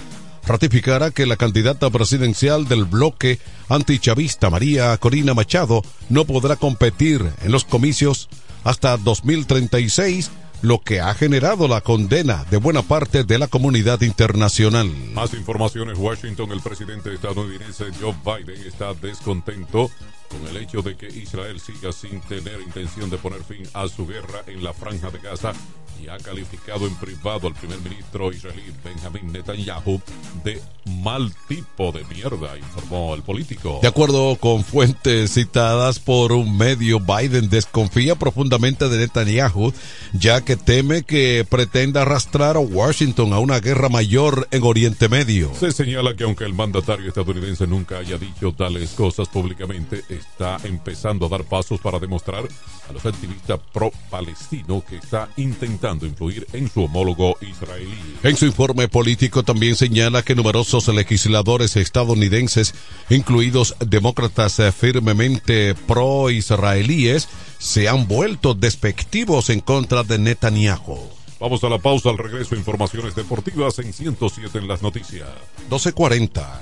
ratificara 0.45 1.11
que 1.11 1.25
la 1.25 1.37
candidata 1.37 1.89
presidencial 1.89 2.67
del 2.67 2.85
bloque 2.85 3.39
antichavista 3.69 4.49
María 4.49 4.97
Corina 4.97 5.33
Machado 5.33 5.83
no 6.09 6.25
podrá 6.25 6.55
competir 6.55 7.25
en 7.41 7.51
los 7.51 7.65
comicios 7.65 8.29
hasta 8.63 8.97
2036 8.97 10.31
lo 10.61 10.79
que 10.79 11.01
ha 11.01 11.13
generado 11.13 11.67
la 11.67 11.81
condena 11.81 12.45
de 12.51 12.57
buena 12.57 12.83
parte 12.83 13.23
de 13.23 13.39
la 13.39 13.47
comunidad 13.47 14.01
internacional. 14.01 14.91
Más 15.13 15.33
informaciones, 15.33 15.97
Washington, 15.97 16.51
el 16.51 16.61
presidente 16.61 17.13
estadounidense 17.13 17.85
Joe 17.99 18.15
Biden 18.23 18.67
está 18.67 18.93
descontento 18.93 19.89
con 20.31 20.47
el 20.47 20.57
hecho 20.57 20.81
de 20.81 20.95
que 20.95 21.07
Israel 21.07 21.59
siga 21.59 21.91
sin 21.91 22.21
tener 22.21 22.61
intención 22.61 23.09
de 23.09 23.17
poner 23.17 23.43
fin 23.43 23.63
a 23.73 23.87
su 23.87 24.07
guerra 24.07 24.43
en 24.47 24.63
la 24.63 24.73
franja 24.73 25.09
de 25.11 25.19
Gaza 25.19 25.53
y 26.01 26.09
ha 26.09 26.17
calificado 26.17 26.87
en 26.87 26.95
privado 26.95 27.47
al 27.47 27.53
primer 27.53 27.79
ministro 27.81 28.31
israelí 28.31 28.63
Benjamin 28.83 29.31
Netanyahu 29.31 30.01
de 30.43 30.59
mal 31.03 31.31
tipo 31.47 31.91
de 31.91 32.03
mierda, 32.05 32.57
informó 32.57 33.13
el 33.13 33.21
político. 33.21 33.79
De 33.81 33.87
acuerdo 33.87 34.35
con 34.37 34.63
fuentes 34.63 35.33
citadas 35.33 35.99
por 35.99 36.31
un 36.31 36.57
medio, 36.57 36.99
Biden 36.99 37.49
desconfía 37.49 38.15
profundamente 38.15 38.89
de 38.89 38.97
Netanyahu, 38.97 39.73
ya 40.13 40.41
que 40.41 40.55
teme 40.55 41.03
que 41.03 41.45
pretenda 41.47 42.01
arrastrar 42.01 42.55
a 42.55 42.59
Washington 42.59 43.33
a 43.33 43.39
una 43.39 43.59
guerra 43.59 43.89
mayor 43.89 44.47
en 44.49 44.63
Oriente 44.63 45.07
Medio. 45.07 45.51
Se 45.53 45.71
señala 45.71 46.15
que 46.15 46.23
aunque 46.23 46.45
el 46.45 46.53
mandatario 46.53 47.07
estadounidense 47.07 47.67
nunca 47.67 47.99
haya 47.99 48.17
dicho 48.17 48.53
tales 48.53 48.91
cosas 48.91 49.29
públicamente, 49.29 50.03
está 50.21 50.57
empezando 50.63 51.25
a 51.25 51.29
dar 51.29 51.43
pasos 51.43 51.79
para 51.79 51.99
demostrar 51.99 52.47
a 52.89 52.93
los 52.93 53.05
activistas 53.05 53.59
pro-palestinos 53.73 54.83
que 54.83 54.97
está 54.97 55.29
intentando 55.37 56.05
influir 56.05 56.47
en 56.53 56.69
su 56.69 56.83
homólogo 56.83 57.35
israelí. 57.41 57.99
En 58.23 58.35
su 58.35 58.45
informe 58.45 58.87
político 58.87 59.43
también 59.43 59.75
señala 59.75 60.23
que 60.23 60.35
numerosos 60.35 60.87
legisladores 60.87 61.75
estadounidenses, 61.75 62.73
incluidos 63.09 63.75
demócratas 63.79 64.59
eh, 64.59 64.71
firmemente 64.71 65.75
pro-israelíes, 65.75 67.27
se 67.57 67.89
han 67.89 68.07
vuelto 68.07 68.53
despectivos 68.53 69.49
en 69.49 69.59
contra 69.59 70.03
de 70.03 70.17
Netanyahu. 70.17 71.21
Vamos 71.39 71.63
a 71.63 71.69
la 71.69 71.79
pausa, 71.79 72.09
al 72.11 72.19
regreso, 72.19 72.55
informaciones 72.55 73.15
deportivas 73.15 73.79
en 73.79 73.91
107 73.93 74.59
en 74.59 74.67
las 74.67 74.83
noticias. 74.83 75.27
1240. 75.61 76.61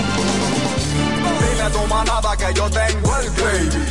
Que 2.37 2.53
yo 2.53 2.69
tengo 2.69 3.17
el 3.17 3.31
gravy. 3.31 3.90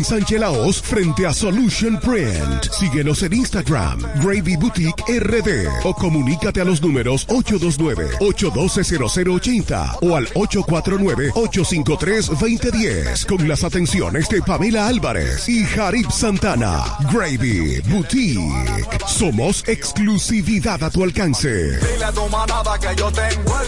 Sánchez 0.03 0.39
Laos, 0.39 0.79
frente 0.81 1.25
a 1.25 1.33
Solution 1.33 1.99
Print. 1.99 2.69
Síguenos 2.71 3.23
en 3.23 3.33
Instagram, 3.33 3.99
Gravy 4.23 4.55
Boutique 4.57 5.03
RD, 5.07 5.67
o 5.83 5.93
comunícate 5.93 6.61
a 6.61 6.65
los 6.65 6.81
números 6.81 7.27
829-812-0080 7.27 9.97
o 10.01 10.15
al 10.15 10.27
849-853-2010 10.29 13.25
con 13.25 13.47
las 13.47 13.63
atenciones 13.63 14.27
de 14.29 14.41
Pamela 14.41 14.87
Álvarez 14.87 15.47
y 15.49 15.63
Jarib 15.65 16.09
Santana. 16.11 16.83
Gravy 17.11 17.81
Boutique. 17.81 18.41
Somos 19.07 19.63
exclusividad 19.67 20.83
a 20.83 20.89
tu 20.89 21.03
alcance. 21.03 21.77
que 22.79 22.95
yo 22.95 23.11
tengo 23.11 23.59
el 23.59 23.67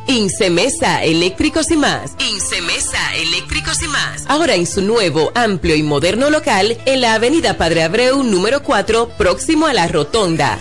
Incemesa 0.07 1.03
Eléctricos 1.03 1.73
y 1.73 1.77
más. 1.77 2.13
Incemesa 2.21 3.17
Eléctricos 3.17 3.83
y 3.83 3.89
más. 3.89 4.23
Ahora 4.29 4.55
en 4.55 4.67
su 4.67 4.81
nuevo, 4.81 5.33
amplio 5.35 5.75
y 5.75 5.83
moderno 5.83 6.31
local 6.31 6.79
en 6.87 7.01
la 7.01 7.15
Avenida 7.15 7.57
Padre 7.57 7.83
Abreu 7.83 8.23
número 8.23 8.63
4, 8.63 9.09
próximo 9.19 9.67
a 9.67 9.73
la 9.73 9.89
Rotonda 9.89 10.61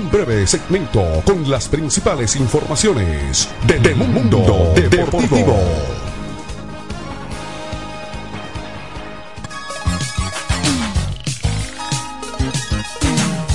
breve 0.11 0.45
segmento 0.45 1.01
con 1.25 1.49
las 1.49 1.69
principales 1.69 2.35
informaciones 2.35 3.47
del 3.65 3.95
mundo 3.95 4.73
deportivo. 4.75 5.57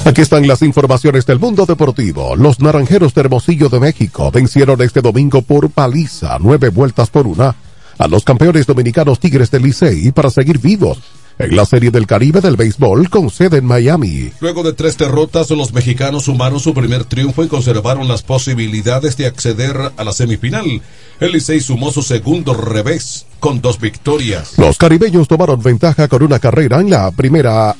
Aquí 0.07 0.23
están 0.23 0.47
las 0.47 0.63
informaciones 0.63 1.27
del 1.27 1.39
mundo 1.39 1.67
deportivo. 1.67 2.37
Los 2.37 2.61
Naranjeros 2.61 3.13
de 3.13 3.21
Hermosillo 3.23 3.69
de 3.69 3.81
México 3.81 4.31
vencieron 4.31 4.81
este 4.81 5.03
domingo 5.03 5.43
por 5.43 5.69
paliza, 5.69 6.39
nueve 6.41 6.71
vueltas 6.71 7.11
por 7.11 7.27
una, 7.27 7.55
a 7.99 8.09
los 8.09 8.25
campeones 8.25 8.67
dominicanos 8.67 9.21
Tigres 9.21 9.51
del 9.51 9.65
Licey 9.65 10.13
para 10.13 10.31
seguir 10.31 10.59
vivos 10.59 11.16
en 11.39 11.55
la 11.55 11.67
Serie 11.67 11.91
del 11.91 12.07
Caribe 12.07 12.41
del 12.41 12.57
Béisbol 12.57 13.11
con 13.11 13.31
sede 13.31 13.59
en 13.59 13.67
Miami. 13.67 14.31
Luego 14.41 14.63
de 14.63 14.73
tres 14.73 14.97
derrotas, 14.97 15.51
los 15.51 15.73
mexicanos 15.73 16.25
sumaron 16.25 16.61
su 16.61 16.73
primer 16.73 17.05
triunfo 17.05 17.45
y 17.45 17.49
conservaron 17.49 18.09
las 18.09 18.23
posibilidades 18.23 19.17
de 19.17 19.27
acceder 19.27 19.93
a 19.97 20.05
la 20.05 20.13
semifinal. 20.13 20.83
El 21.21 21.33
Licey 21.33 21.61
sumó 21.61 21.93
su 21.93 22.03
segundo 22.03 22.55
revés 22.55 23.27
con 23.41 23.61
dos 23.61 23.79
victorias. 23.81 24.59
Los 24.59 24.79
caribeños 24.79 25.29
tomaron 25.29 25.63
ventaja 25.63 26.09
con 26.09 26.23
una 26.23 26.39
carrera 26.39 26.81
en 26.81 26.91
la 26.91 27.11
primera 27.11 27.77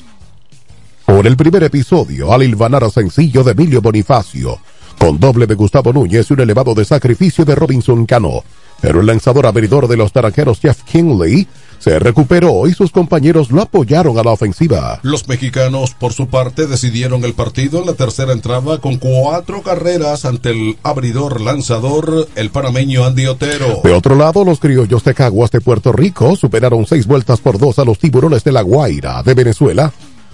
por 1.05 1.25
el 1.25 1.37
primer 1.37 1.63
episodio 1.63 2.33
al 2.33 2.43
hilvanar 2.43 2.83
a 2.83 2.89
sencillo 2.89 3.41
de 3.41 3.53
Emilio 3.53 3.81
Bonifacio, 3.81 4.59
con 4.99 5.17
doble 5.17 5.47
de 5.47 5.55
Gustavo 5.55 5.93
Núñez 5.93 6.29
y 6.29 6.33
un 6.33 6.41
elevado 6.41 6.75
de 6.75 6.83
sacrificio 6.83 7.45
de 7.45 7.55
Robinson 7.55 8.05
Cano. 8.05 8.43
Pero 8.81 8.99
el 8.99 9.07
lanzador 9.07 9.45
abridor 9.45 9.87
de 9.87 9.95
los 9.97 10.13
naranjeros 10.13 10.59
Jeff 10.59 10.83
Kingley 10.83 11.47
se 11.79 11.99
recuperó 11.99 12.67
y 12.67 12.73
sus 12.73 12.91
compañeros 12.91 13.51
lo 13.51 13.61
apoyaron 13.61 14.17
a 14.17 14.23
la 14.23 14.31
ofensiva. 14.31 14.99
Los 15.03 15.27
mexicanos, 15.27 15.93
por 15.93 16.13
su 16.13 16.27
parte, 16.27 16.67
decidieron 16.67 17.23
el 17.23 17.33
partido 17.33 17.79
en 17.79 17.85
la 17.85 17.93
tercera 17.93 18.33
entrada 18.33 18.79
con 18.79 18.97
cuatro 18.97 19.61
carreras 19.61 20.25
ante 20.25 20.49
el 20.49 20.77
abridor 20.83 21.41
lanzador, 21.41 22.27
el 22.35 22.49
panameño 22.49 23.05
Andy 23.05 23.27
Otero. 23.27 23.81
De 23.83 23.93
otro 23.93 24.15
lado, 24.15 24.43
los 24.43 24.59
criollos 24.59 25.03
de 25.03 25.13
Caguas 25.13 25.51
de 25.51 25.61
Puerto 25.61 25.91
Rico 25.91 26.35
superaron 26.35 26.85
seis 26.85 27.05
vueltas 27.07 27.39
por 27.39 27.57
dos 27.57 27.79
a 27.79 27.85
los 27.85 27.99
tiburones 27.99 28.43
de 28.43 28.51
La 28.51 28.61
Guaira 28.61 29.23
de 29.23 29.33
Venezuela 29.33 29.91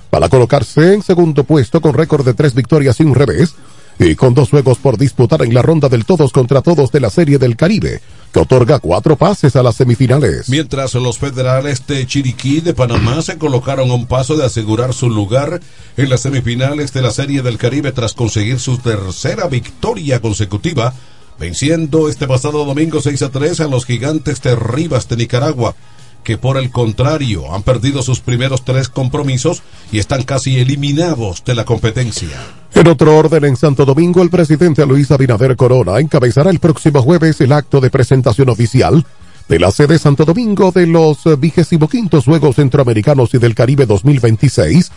para 0.09 0.29
colocarse 0.29 0.93
en 0.93 1.01
segundo 1.01 1.43
puesto 1.43 1.81
con 1.81 1.95
récord 1.95 2.23
de 2.23 2.35
tres 2.35 2.53
victorias 2.53 2.99
y 2.99 3.03
un 3.03 3.15
revés 3.15 3.55
y 3.99 4.15
con 4.15 4.33
dos 4.33 4.49
juegos 4.49 4.77
por 4.77 4.97
disputar 4.97 5.41
en 5.43 5.53
la 5.53 5.61
ronda 5.61 5.89
del 5.89 6.05
todos 6.05 6.31
contra 6.31 6.61
todos 6.61 6.91
de 6.91 6.99
la 6.99 7.09
Serie 7.09 7.37
del 7.37 7.55
Caribe, 7.55 8.01
que 8.33 8.39
otorga 8.39 8.79
cuatro 8.79 9.15
pases 9.15 9.55
a 9.55 9.63
las 9.63 9.75
semifinales. 9.75 10.49
Mientras 10.49 10.95
los 10.95 11.19
federales 11.19 11.85
de 11.85 12.05
Chiriquí 12.07 12.61
de 12.61 12.73
Panamá 12.73 13.21
se 13.21 13.37
colocaron 13.37 13.91
a 13.91 13.93
un 13.93 14.07
paso 14.07 14.35
de 14.35 14.43
asegurar 14.43 14.93
su 14.93 15.09
lugar 15.09 15.61
en 15.95 16.09
las 16.09 16.21
semifinales 16.21 16.91
de 16.93 17.03
la 17.03 17.11
Serie 17.11 17.43
del 17.43 17.59
Caribe 17.59 17.91
tras 17.91 18.13
conseguir 18.13 18.59
su 18.59 18.79
tercera 18.79 19.47
victoria 19.47 20.19
consecutiva, 20.19 20.93
venciendo 21.39 22.09
este 22.09 22.27
pasado 22.27 22.65
domingo 22.65 23.01
6 23.01 23.21
a 23.21 23.29
3 23.29 23.59
a 23.59 23.67
los 23.67 23.85
gigantes 23.85 24.41
de 24.41 24.55
Rivas 24.55 25.07
de 25.07 25.17
Nicaragua 25.17 25.75
que 26.23 26.37
por 26.37 26.57
el 26.57 26.71
contrario 26.71 27.53
han 27.53 27.63
perdido 27.63 28.01
sus 28.01 28.21
primeros 28.21 28.63
tres 28.63 28.87
compromisos 28.87 29.61
y 29.91 29.99
están 29.99 30.23
casi 30.23 30.57
eliminados 30.57 31.43
de 31.43 31.53
la 31.53 31.65
competencia. 31.65 32.62
En 32.83 32.89
otro 32.89 33.17
orden, 33.17 33.45
en 33.45 33.55
Santo 33.55 33.85
Domingo, 33.85 34.21
el 34.21 34.29
presidente 34.29 34.85
Luis 34.85 35.09
Abinader 35.09 35.55
Corona 35.55 35.99
encabezará 35.99 36.49
el 36.49 36.59
próximo 36.59 37.01
jueves 37.01 37.39
el 37.39 37.53
acto 37.53 37.79
de 37.79 37.89
presentación 37.89 38.49
oficial 38.49 39.05
de 39.47 39.57
la 39.57 39.71
sede 39.71 39.97
Santo 39.97 40.25
Domingo 40.25 40.69
de 40.73 40.85
los 40.85 41.19
vigésimo 41.39 41.87
quintos 41.87 42.25
Juegos 42.25 42.57
Centroamericanos 42.57 43.33
y 43.35 43.37
del 43.37 43.55
Caribe 43.55 43.85
2026 43.85 44.91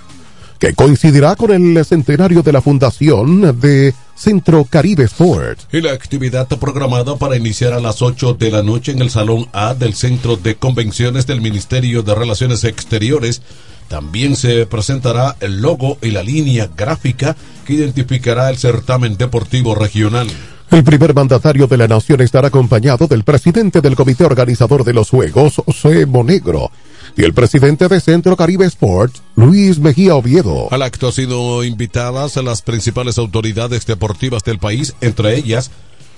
que 0.59 0.75
coincidirá 0.75 1.37
con 1.37 1.53
el 1.53 1.85
centenario 1.85 2.43
de 2.43 2.53
la 2.53 2.61
fundación 2.61 3.61
de 3.61 3.95
Centro 4.17 4.65
Caribe 4.65 5.05
Sports. 5.05 5.69
Y 5.71 5.81
la 5.81 5.93
actividad 5.93 6.49
programada 6.49 7.17
para 7.17 7.37
iniciar 7.37 7.73
a 7.73 7.81
las 7.81 8.03
8 8.03 8.35
de 8.35 8.51
la 8.51 8.65
noche 8.65 8.91
en 8.91 9.01
el 9.01 9.11
Salón 9.11 9.47
A 9.53 9.75
del 9.75 9.95
Centro 9.95 10.37
de 10.37 10.57
Convenciones 10.57 11.27
del 11.29 11.41
Ministerio 11.41 12.03
de 12.03 12.17
Relaciones 12.17 12.65
Exteriores. 12.65 13.43
También 13.89 14.37
se 14.37 14.67
presentará 14.67 15.37
el 15.41 15.61
logo 15.61 15.99
y 16.03 16.11
la 16.11 16.23
línea 16.23 16.69
gráfica 16.77 17.37
que 17.65 17.75
identificará 17.75 18.51
el 18.51 18.59
certamen 18.59 19.17
deportivo 19.17 19.75
regional. 19.75 20.29
El 20.71 20.83
primer 20.83 21.15
mandatario 21.15 21.69
de 21.69 21.77
la 21.77 21.87
nación 21.87 22.21
estará 22.21 22.49
acompañado 22.49 23.07
del 23.07 23.23
presidente 23.23 23.81
del 23.81 23.95
comité 23.95 24.25
organizador 24.25 24.83
de 24.85 24.93
los 24.93 25.11
Juegos, 25.11 25.63
José 25.65 26.07
Monegro, 26.07 26.73
y 27.17 27.23
el 27.23 27.33
presidente 27.33 27.87
de 27.87 28.01
Centro 28.01 28.37
Caribe 28.37 28.67
Sports, 28.67 29.23
Luis 29.37 29.79
Mejía 29.79 30.17
Oviedo. 30.17 30.69
Al 30.73 30.83
acto 30.83 31.07
han 31.07 31.13
sido 31.13 31.63
invitadas 31.63 32.37
a 32.37 32.43
las 32.43 32.63
principales 32.63 33.17
autoridades 33.17 33.87
deportivas 33.87 34.43
del 34.43 34.59
país, 34.59 34.95
entre 35.01 35.37
ellas 35.37 35.71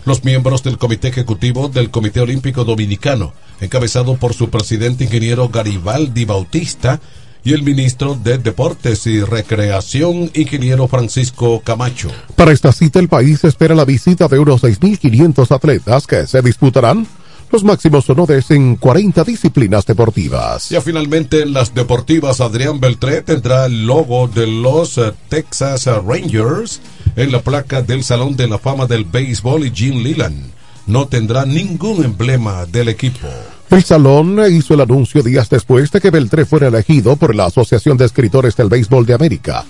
los 0.07 0.25
miembros 0.25 0.63
del 0.63 0.79
Comité 0.79 1.09
Ejecutivo 1.09 1.69
del 1.69 1.91
Comité 1.91 2.21
Olímpico 2.21 2.65
Dominicano, 2.65 3.35
encabezado 3.61 4.17
por 4.17 4.33
su 4.33 4.49
presidente 4.49 5.05
ingeniero 5.05 5.51
Garibaldi 5.51 6.25
Bautista, 6.25 7.01
y 7.49 7.55
el 7.55 7.63
ministro 7.63 8.15
de 8.15 8.37
Deportes 8.37 9.07
y 9.07 9.23
Recreación, 9.23 10.31
ingeniero 10.35 10.87
Francisco 10.87 11.63
Camacho. 11.65 12.11
Para 12.37 12.53
esta 12.53 12.73
cita, 12.73 12.99
el 12.99 13.09
país 13.09 13.43
espera 13.43 13.75
la 13.75 13.87
visita 13.87 14.29
de 14.29 14.39
unos 14.39 14.63
6.500 14.63 15.51
atletas 15.57 16.07
que 16.07 16.27
se 16.27 16.43
disputarán 16.43 17.07
los 17.51 17.65
máximos 17.65 18.11
honores 18.11 18.51
en 18.51 18.77
40 18.77 19.25
disciplinas 19.25 19.87
deportivas. 19.87 20.69
Ya 20.69 20.83
finalmente 20.83 21.41
en 21.41 21.55
las 21.55 21.73
deportivas, 21.73 22.43
Adrián 22.43 22.81
Beltré 22.81 23.23
tendrá 23.23 23.65
el 23.65 23.87
logo 23.87 24.29
de 24.29 24.47
los 24.47 24.99
eh, 24.99 25.15
Texas 25.31 25.87
Rangers 25.87 26.83
en 27.17 27.33
la 27.33 27.41
placa 27.41 27.81
del 27.81 28.05
Salón 28.05 28.37
de 28.37 28.47
la 28.47 28.59
Fama 28.59 28.85
del 28.85 29.07
Béisbol 29.07 29.65
y 29.65 29.71
Jim 29.71 30.03
Leland 30.03 30.53
no 30.87 31.07
tendrá 31.07 31.47
ningún 31.47 32.05
emblema 32.05 32.67
del 32.67 32.89
equipo. 32.89 33.29
El 33.71 33.85
salón 33.85 34.41
hizo 34.51 34.73
el 34.75 34.81
anuncio 34.81 35.23
días 35.23 35.51
después 35.51 35.93
de 35.93 36.01
que 36.01 36.11
Beltré 36.11 36.47
fuera 36.47 36.69
elegido 36.69 37.17
por 37.17 37.35
la 37.35 37.47
Asociación 37.47 37.99
de 37.99 38.07
Escritores 38.07 38.57
del 38.57 38.71
Béisbol 38.71 39.05
de 39.05 39.13
América. 39.15 39.65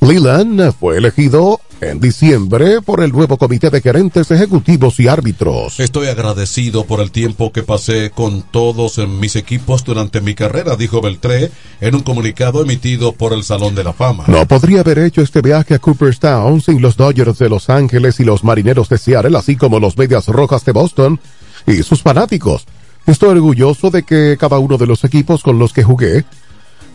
Leland 0.00 0.72
fue 0.72 0.98
elegido 0.98 1.60
en 1.80 1.98
diciembre 1.98 2.80
por 2.82 3.02
el 3.02 3.10
nuevo 3.10 3.36
comité 3.38 3.70
de 3.70 3.80
gerentes 3.80 4.30
ejecutivos 4.30 5.00
y 5.00 5.08
árbitros. 5.08 5.80
Estoy 5.80 6.06
agradecido 6.06 6.84
por 6.84 7.00
el 7.00 7.10
tiempo 7.10 7.52
que 7.52 7.64
pasé 7.64 8.10
con 8.10 8.42
todos 8.42 8.98
mis 9.08 9.34
equipos 9.34 9.82
durante 9.82 10.20
mi 10.20 10.34
carrera, 10.34 10.76
dijo 10.76 11.00
Beltré 11.00 11.50
en 11.80 11.96
un 11.96 12.02
comunicado 12.02 12.62
emitido 12.62 13.12
por 13.12 13.32
el 13.32 13.42
Salón 13.42 13.74
de 13.74 13.82
la 13.82 13.92
Fama. 13.92 14.24
No 14.28 14.46
podría 14.46 14.80
haber 14.80 15.00
hecho 15.00 15.20
este 15.20 15.40
viaje 15.40 15.74
a 15.74 15.78
Cooperstown 15.80 16.60
sin 16.60 16.80
los 16.80 16.96
Dodgers 16.96 17.38
de 17.38 17.48
Los 17.48 17.70
Ángeles 17.70 18.20
y 18.20 18.24
los 18.24 18.44
Marineros 18.44 18.88
de 18.88 18.98
Seattle, 18.98 19.36
así 19.36 19.56
como 19.56 19.80
los 19.80 19.98
Medias 19.98 20.28
Rojas 20.28 20.64
de 20.64 20.72
Boston 20.72 21.20
y 21.66 21.82
sus 21.82 22.02
fanáticos. 22.02 22.66
Estoy 23.06 23.30
orgulloso 23.30 23.90
de 23.90 24.04
que 24.04 24.36
cada 24.38 24.58
uno 24.58 24.78
de 24.78 24.86
los 24.86 25.04
equipos 25.04 25.42
con 25.42 25.58
los 25.58 25.72
que 25.72 25.82
jugué 25.82 26.24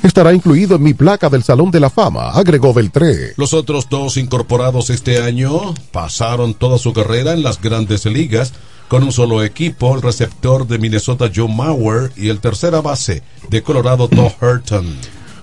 estará 0.04 0.34
incluido 0.34 0.76
en 0.76 0.84
mi 0.84 0.94
placa 0.94 1.30
del 1.30 1.44
Salón 1.44 1.72
de 1.72 1.80
la 1.80 1.90
Fama, 1.90 2.30
agregó 2.32 2.74
Beltré. 2.74 3.34
Los 3.36 3.54
otros 3.54 3.90
dos 3.90 4.16
incorporados 4.18 4.90
este 4.90 5.22
año 5.22 5.74
pasaron 5.92 6.54
toda 6.54 6.78
su 6.78 6.94
carrera 6.94 7.34
en 7.34 7.44
las 7.44 7.62
grandes 7.62 8.06
ligas 8.06 8.54
con 8.88 9.04
un 9.04 9.12
solo 9.12 9.44
equipo, 9.44 9.96
el 9.96 10.02
receptor 10.02 10.66
de 10.66 10.78
Minnesota 10.78 11.30
Joe 11.34 11.54
Mauer 11.54 12.12
y 12.16 12.30
el 12.30 12.40
tercera 12.40 12.80
base 12.80 13.22
de 13.50 13.62
Colorado 13.62 14.08
Todd 14.08 14.32
Hurton. 14.42 14.96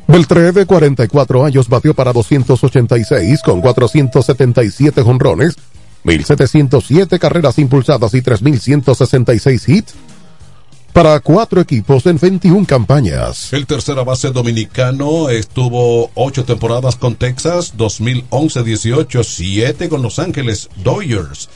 Beltré, 0.07 0.53
de 0.53 0.65
44 0.65 1.45
años, 1.45 1.69
batió 1.69 1.93
para 1.95 2.13
286 2.13 3.43
con 3.43 3.61
477 3.61 5.03
jonrones, 5.03 5.57
1.707 6.05 7.19
carreras 7.19 7.59
impulsadas 7.59 8.15
y 8.15 8.23
3.166 8.23 9.69
hits 9.69 9.95
para 10.95 11.19
cuatro 11.19 11.61
equipos 11.61 12.07
en 12.07 12.19
21 12.19 12.65
campañas. 12.67 13.53
El 13.53 13.67
tercera 13.67 14.05
base 14.05 14.31
dominicano 14.31 15.29
estuvo 15.29 16.13
ocho 16.15 16.45
temporadas 16.45 16.95
con 16.95 17.17
Texas, 17.17 17.75
2011-18, 17.77 19.25
siete 19.25 19.89
con 19.89 20.03
Los 20.03 20.21
Ángeles 20.21 20.71
Dodgers, 20.77 21.49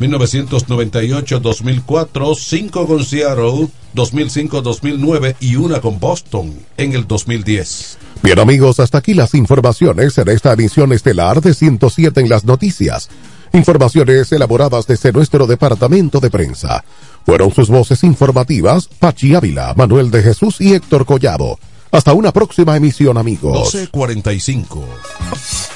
1998-2004, 0.00 2.36
cinco 2.36 2.86
con 2.86 3.04
Seattle, 3.04 3.68
2005-2009 3.94 5.36
y 5.40 5.56
una 5.56 5.82
con 5.82 6.00
Boston 6.00 6.54
en 6.78 6.94
el 6.94 7.06
2010. 7.06 7.98
Bien 8.22 8.38
amigos, 8.38 8.80
hasta 8.80 8.96
aquí 8.96 9.12
las 9.12 9.34
informaciones 9.34 10.16
en 10.16 10.28
esta 10.28 10.54
emisión 10.54 10.94
estelar 10.94 11.42
de 11.42 11.52
107 11.52 12.22
en 12.22 12.30
las 12.30 12.46
noticias. 12.46 13.10
Informaciones 13.56 14.30
elaboradas 14.32 14.86
desde 14.86 15.12
nuestro 15.12 15.46
departamento 15.46 16.20
de 16.20 16.28
prensa. 16.28 16.84
Fueron 17.24 17.50
sus 17.54 17.70
voces 17.70 18.04
informativas 18.04 18.86
Pachi 18.86 19.34
Ávila, 19.34 19.72
Manuel 19.74 20.10
de 20.10 20.22
Jesús 20.22 20.60
y 20.60 20.74
Héctor 20.74 21.06
Collado. 21.06 21.58
Hasta 21.96 22.12
una 22.12 22.30
próxima 22.30 22.76
emisión, 22.76 23.16
amigos. 23.16 23.74
1245. 23.74 24.84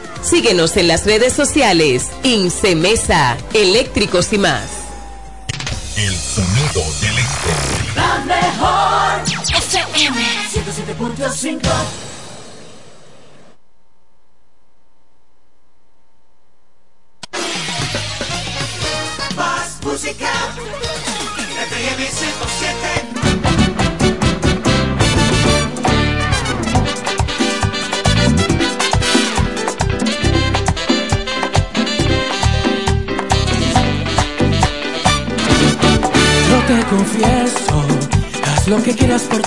Síguenos 0.21 0.77
en 0.77 0.87
las 0.87 1.05
redes 1.05 1.33
sociales. 1.33 2.09
Incemesa, 2.23 3.37
eléctricos 3.53 4.31
y 4.33 4.37
más. 4.37 4.69
El 5.97 6.15
sonido 6.15 6.83
del 7.01 7.17
este. 7.17 7.95
La 7.95 8.19
mejor 8.25 9.21
FM 9.55 10.21
107.5 10.53 11.59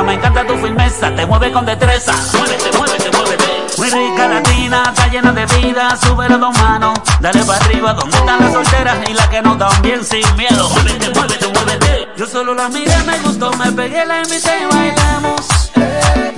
Me 0.00 0.14
encanta 0.14 0.46
tu 0.46 0.56
firmeza, 0.56 1.14
te 1.14 1.26
mueve 1.26 1.52
con 1.52 1.66
destreza. 1.66 2.12
Muévete, 2.38 2.78
muévete, 2.78 3.10
muévete. 3.16 3.66
Muy 3.76 3.90
rica 3.90 4.28
latina, 4.28 4.82
está 4.88 5.08
llena 5.08 5.32
de 5.32 5.44
vida, 5.56 5.96
sube 5.96 6.28
las 6.28 6.40
dos 6.40 6.56
manos, 6.58 6.98
dale 7.20 7.44
para 7.44 7.64
arriba, 7.64 7.92
donde 7.92 8.16
están 8.16 8.40
las 8.40 8.52
solteras 8.52 8.96
y 9.08 9.12
las 9.12 9.28
que 9.28 9.42
no 9.42 9.54
dan 9.56 9.82
bien 9.82 10.02
sin 10.04 10.24
miedo. 10.36 10.70
Muévete, 10.70 11.10
muévete, 11.10 11.46
muévete. 11.48 12.08
Yo 12.16 12.26
solo 12.26 12.54
la 12.54 12.68
miré, 12.68 12.96
me 13.04 13.18
gustó, 13.20 13.52
me 13.52 13.70
pegué, 13.72 14.06
la 14.06 14.18
invité 14.22 14.50
y 14.62 14.74
bailamos. 14.74 15.70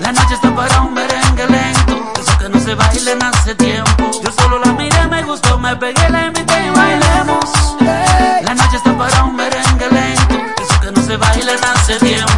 La 0.01 0.13
noche 0.13 0.35
está 0.35 0.55
para 0.55 0.81
un 0.81 0.95
merengue 0.95 1.47
lento, 1.47 2.13
eso 2.21 2.39
que 2.39 2.49
no 2.49 2.59
se 2.59 2.75
baila 2.75 3.13
en 3.13 3.23
hace 3.23 3.55
tiempo. 3.55 4.11
Yo 4.23 4.33
solo 4.33 4.59
la 4.59 4.73
miré, 4.73 5.07
me 5.07 5.23
gustó, 5.23 5.59
me 5.59 5.77
pegué, 5.77 6.09
la 6.11 6.27
invité 6.27 6.67
y 6.67 6.71
bailamos. 6.71 7.77
La 8.43 8.55
noche 8.55 8.77
está 8.77 8.99
para 8.99 9.25
un 9.25 9.37
merengue 9.37 9.89
lento, 9.91 10.35
eso 10.63 10.81
que 10.81 10.91
no 10.91 11.03
se 11.03 11.17
baila 11.17 11.53
en 11.53 11.65
hace 11.65 11.97
tiempo. 11.99 12.34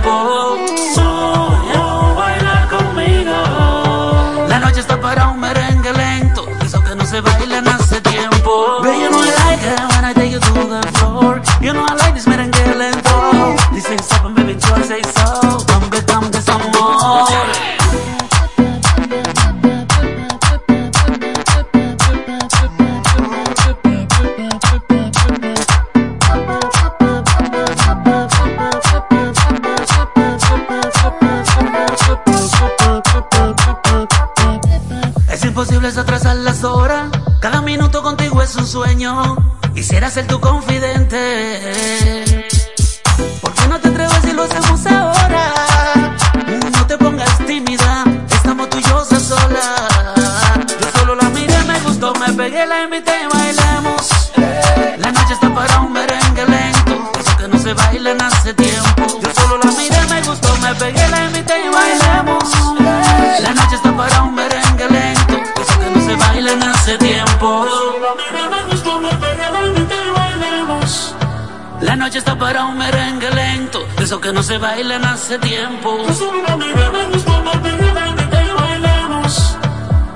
Eso 74.06 74.20
que 74.20 74.32
no 74.32 74.40
se 74.40 74.56
bailan 74.56 75.04
hace 75.04 75.36
tiempo. 75.40 75.98
Yo 76.06 76.14
soy 76.14 76.38
una 76.38 76.52
amiga, 76.52 76.92
me 76.92 77.06
gustó 77.06 77.42
más 77.42 77.60
de 77.60 77.70
que 77.70 78.46
ya 78.46 78.54
bailamos. 78.54 79.58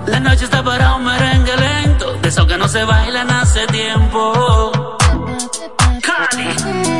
La 0.06 0.20
noche 0.20 0.44
está 0.44 0.62
para 0.62 0.94
un 0.94 1.04
merengue 1.06 1.56
lento. 1.56 2.12
De 2.22 2.28
eso 2.28 2.46
que 2.46 2.56
no 2.56 2.68
se 2.68 2.84
bailan 2.84 3.28
hace 3.32 3.66
tiempo. 3.66 4.96
Cali. 6.02 6.99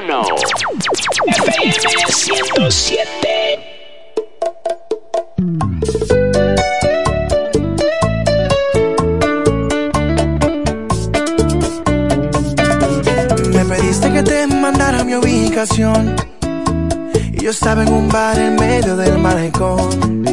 107. 0.06 0.22
Me 13.52 13.64
pediste 13.64 14.12
que 14.12 14.22
te 14.22 14.46
mandara 14.46 15.02
mi 15.02 15.16
ubicación. 15.16 16.14
Y 17.32 17.42
yo 17.42 17.50
estaba 17.50 17.82
en 17.82 17.92
un 17.92 18.08
bar 18.08 18.38
en 18.38 18.54
medio 18.54 18.96
del 18.96 19.18
malecón. 19.18 20.24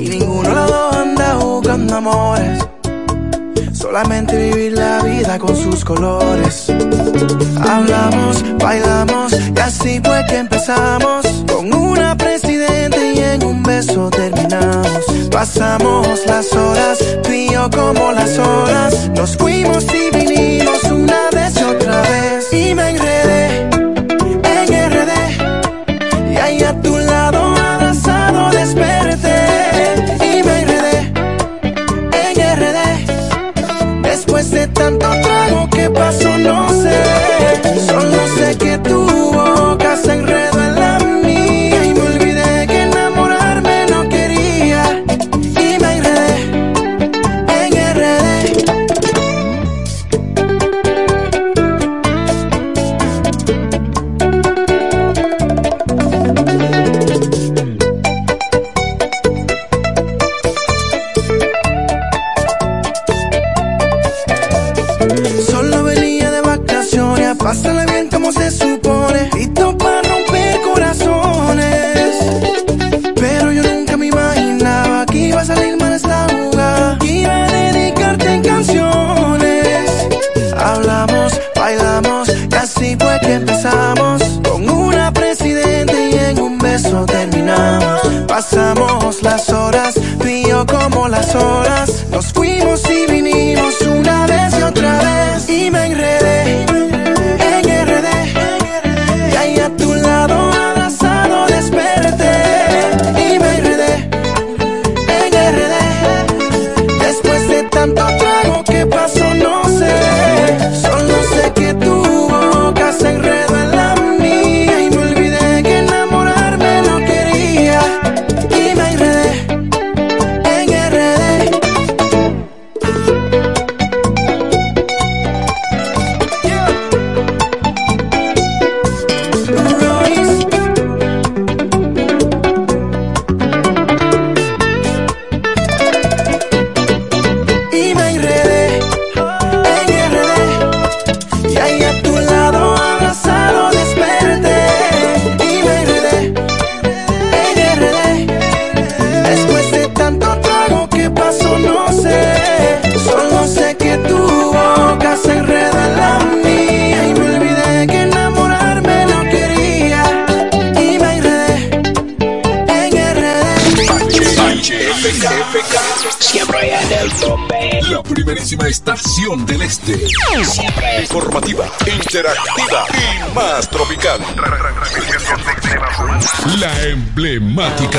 Y 0.00 0.08
ninguno 0.08 0.48
de 0.48 0.54
los 0.54 0.70
dos 0.70 0.96
anda 0.96 1.34
buscando 1.34 1.96
amores. 1.96 2.66
Solamente 3.90 4.36
vivir 4.36 4.74
la 4.74 5.02
vida 5.02 5.36
con 5.36 5.56
sus 5.56 5.84
colores. 5.84 6.72
Hablamos, 7.60 8.44
bailamos 8.58 9.32
y 9.32 9.58
así 9.58 10.00
fue 10.04 10.24
que 10.28 10.36
empezamos. 10.36 11.26
Con 11.52 11.74
una 11.74 12.16
presidente 12.16 13.14
y 13.16 13.18
en 13.18 13.44
un 13.44 13.64
beso 13.64 14.08
terminamos. 14.10 15.28
Pasamos 15.32 16.24
las 16.24 16.52
horas, 16.52 16.98
tú 17.24 17.32
y 17.32 17.50
yo 17.50 17.68
como 17.68 18.12
las 18.12 18.38
horas. 18.38 19.10
Nos 19.16 19.36
fuimos 19.36 19.84
y 19.92 20.09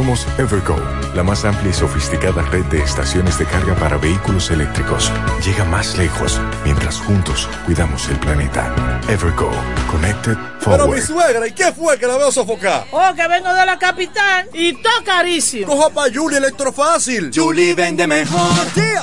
Somos 0.00 0.26
Evergo, 0.38 0.76
la 1.14 1.22
más 1.22 1.44
amplia 1.44 1.72
y 1.72 1.74
sofisticada 1.74 2.40
red 2.40 2.64
de 2.70 2.80
estaciones 2.80 3.38
de 3.38 3.44
carga 3.44 3.74
para 3.74 3.98
vehículos 3.98 4.50
eléctricos. 4.50 5.12
Llega 5.44 5.66
más 5.66 5.98
lejos 5.98 6.40
mientras 6.64 6.96
juntos 6.96 7.46
cuidamos 7.66 8.08
el 8.08 8.18
planeta. 8.18 8.74
Evergo, 9.10 9.50
Connected 9.90 10.38
Pero 10.64 10.88
mi 10.88 11.02
Forward. 11.02 11.02
suegra, 11.02 11.46
¿y 11.46 11.52
qué 11.52 11.70
fue 11.74 11.98
que 11.98 12.06
la 12.06 12.16
veo 12.16 12.32
sofocar? 12.32 12.86
Oh, 12.92 13.12
que 13.14 13.28
vengo 13.28 13.52
de 13.52 13.66
la 13.66 13.78
capital 13.78 14.48
y 14.54 14.72
todo 14.72 15.04
carísimo. 15.04 15.66
Coja 15.66 15.90
pa' 15.90 16.06
Julie 16.10 16.38
Electrofácil. 16.38 17.30
Julie 17.34 17.74
vende 17.74 18.06
mejor. 18.06 18.40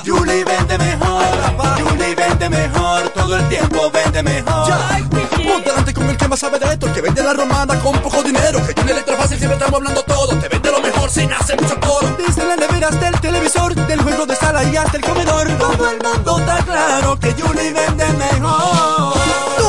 Julie 0.04 0.42
vende 0.42 0.78
mejor. 0.78 1.24
Julie 1.80 2.14
vende 2.16 2.48
mejor. 2.48 3.08
Todo 3.10 3.36
el 3.36 3.48
tiempo 3.48 3.88
vende 3.92 4.20
mejor. 4.24 4.72
Ponte 5.48 5.70
delante 5.70 5.94
con 5.94 6.10
el 6.10 6.16
que 6.16 6.26
más 6.26 6.40
sabe 6.40 6.58
de 6.58 6.66
esto, 6.72 6.88
el 6.88 6.92
que 6.92 7.00
vende 7.02 7.22
la 7.22 7.34
romana 7.34 7.78
con 7.78 7.96
poco 8.00 8.20
dinero. 8.24 8.58
Que 8.66 8.74
Julie 8.74 8.94
Electrofácil 8.94 9.38
siempre 9.38 9.56
estamos 9.56 9.78
hablando 9.78 10.02
todo. 10.02 10.36
Te 10.38 10.57
sin 11.08 11.32
hacer 11.32 11.60
mucho 11.60 11.78
coro. 11.80 12.08
Desde 12.18 12.44
las 12.44 12.58
neveras 12.58 13.00
del 13.00 13.18
televisor, 13.20 13.74
del 13.74 14.02
juego 14.02 14.26
de 14.26 14.36
sala 14.36 14.64
y 14.64 14.76
hasta 14.76 14.96
el 14.96 15.04
comedor. 15.04 15.48
Todo 15.58 15.90
el 15.90 15.98
mundo 16.02 16.38
está 16.38 16.58
claro 16.64 17.18
que 17.18 17.32
Julie 17.32 17.72
vende 17.72 18.06
mejor. 18.12 19.17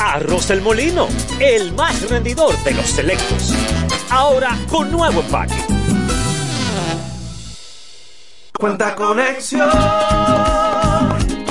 Arroz 0.00 0.48
El 0.48 0.62
Molino, 0.62 1.08
el 1.40 1.74
más 1.74 2.08
rendidor 2.08 2.56
de 2.64 2.72
los 2.72 2.86
selectos. 2.86 3.54
Ahora 4.08 4.56
con 4.70 4.90
nuevo 4.90 5.20
empaque. 5.20 5.62
Cuenta 8.58 8.94
conexión, 8.94 9.68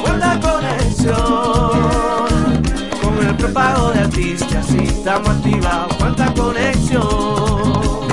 cuenta 0.01 0.39
conexión. 0.41 1.13
Con 3.03 3.27
el 3.27 3.35
prepago 3.35 3.91
de 3.91 3.99
artistas 3.99 4.65
y 4.73 4.83
estamos 4.83 5.29
activados. 5.29 5.95
Cuenta 5.97 6.33
conexión. 6.33 7.18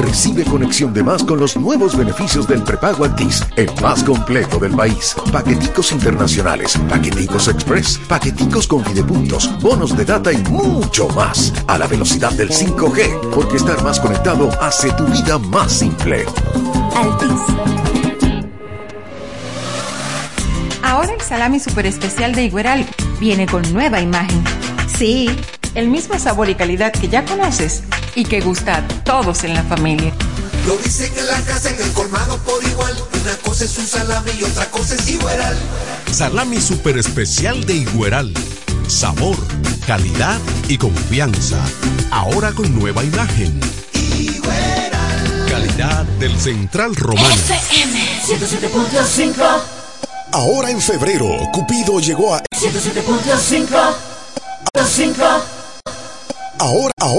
Recibe 0.06 0.44
conexión 0.44 0.94
de 0.94 1.02
más 1.02 1.24
con 1.24 1.40
los 1.40 1.56
nuevos 1.56 1.96
beneficios 1.96 2.46
del 2.46 2.62
prepago 2.62 3.04
Altis, 3.04 3.44
el 3.56 3.68
más 3.82 4.04
completo 4.04 4.60
del 4.60 4.72
país. 4.72 5.16
Paqueticos 5.32 5.90
internacionales, 5.90 6.78
paqueticos 6.88 7.48
express, 7.48 7.98
paqueticos 8.06 8.68
con 8.68 8.84
videopuntos, 8.84 9.60
bonos 9.60 9.96
de 9.96 10.04
data 10.04 10.32
y 10.32 10.36
mucho 10.44 11.08
más. 11.08 11.52
A 11.66 11.76
la 11.76 11.88
velocidad 11.88 12.30
del 12.34 12.50
5G, 12.50 13.30
porque 13.34 13.56
estar 13.56 13.82
más 13.82 13.98
conectado 13.98 14.48
hace 14.62 14.92
tu 14.92 15.04
vida 15.06 15.38
más 15.38 15.72
simple. 15.72 16.24
Altis. 16.94 17.40
Ahora 20.84 21.14
el 21.14 21.20
salami 21.20 21.58
super 21.58 21.84
especial 21.84 22.32
de 22.32 22.44
Igueral 22.44 22.86
viene 23.18 23.46
con 23.46 23.70
nueva 23.72 24.00
imagen. 24.00 24.44
Sí, 24.86 25.28
el 25.76 25.88
mismo 25.88 26.18
sabor 26.18 26.48
y 26.48 26.54
calidad 26.54 26.90
que 26.90 27.08
ya 27.08 27.24
conoces 27.24 27.82
y 28.14 28.24
que 28.24 28.40
gusta 28.40 28.78
a 28.78 28.88
todos 29.04 29.44
en 29.44 29.52
la 29.54 29.62
familia. 29.62 30.12
Lo 30.66 30.76
dicen 30.78 31.12
en 31.16 31.26
la 31.26 31.40
casa, 31.42 31.70
en 31.70 31.80
el 31.80 31.92
colmado 31.92 32.38
por 32.38 32.64
igual. 32.64 32.94
Una 33.22 33.36
cosa 33.36 33.66
es 33.66 33.78
un 33.78 33.86
salami 33.86 34.30
y 34.40 34.44
otra 34.44 34.70
cosa 34.70 34.94
es 34.94 35.08
Igueral. 35.08 35.56
Salami 36.10 36.60
super 36.60 36.96
especial 36.96 37.64
de 37.66 37.74
Igueral. 37.74 38.32
Sabor, 38.88 39.36
calidad 39.86 40.40
y 40.66 40.78
confianza. 40.78 41.62
Ahora 42.10 42.52
con 42.52 42.74
nueva 42.74 43.04
imagen. 43.04 43.60
Calidad 45.50 46.04
del 46.18 46.40
Central 46.40 46.96
Romano. 46.96 47.28
FM 47.28 48.22
107.5 48.24 49.34
Ahora 50.32 50.70
en 50.70 50.80
febrero, 50.80 51.28
Cupido 51.52 52.00
llegó 52.00 52.34
a 52.34 52.42
107.5 52.54 53.94
5 54.84 55.55
Ahora, 56.58 56.90
ahora. 56.98 57.16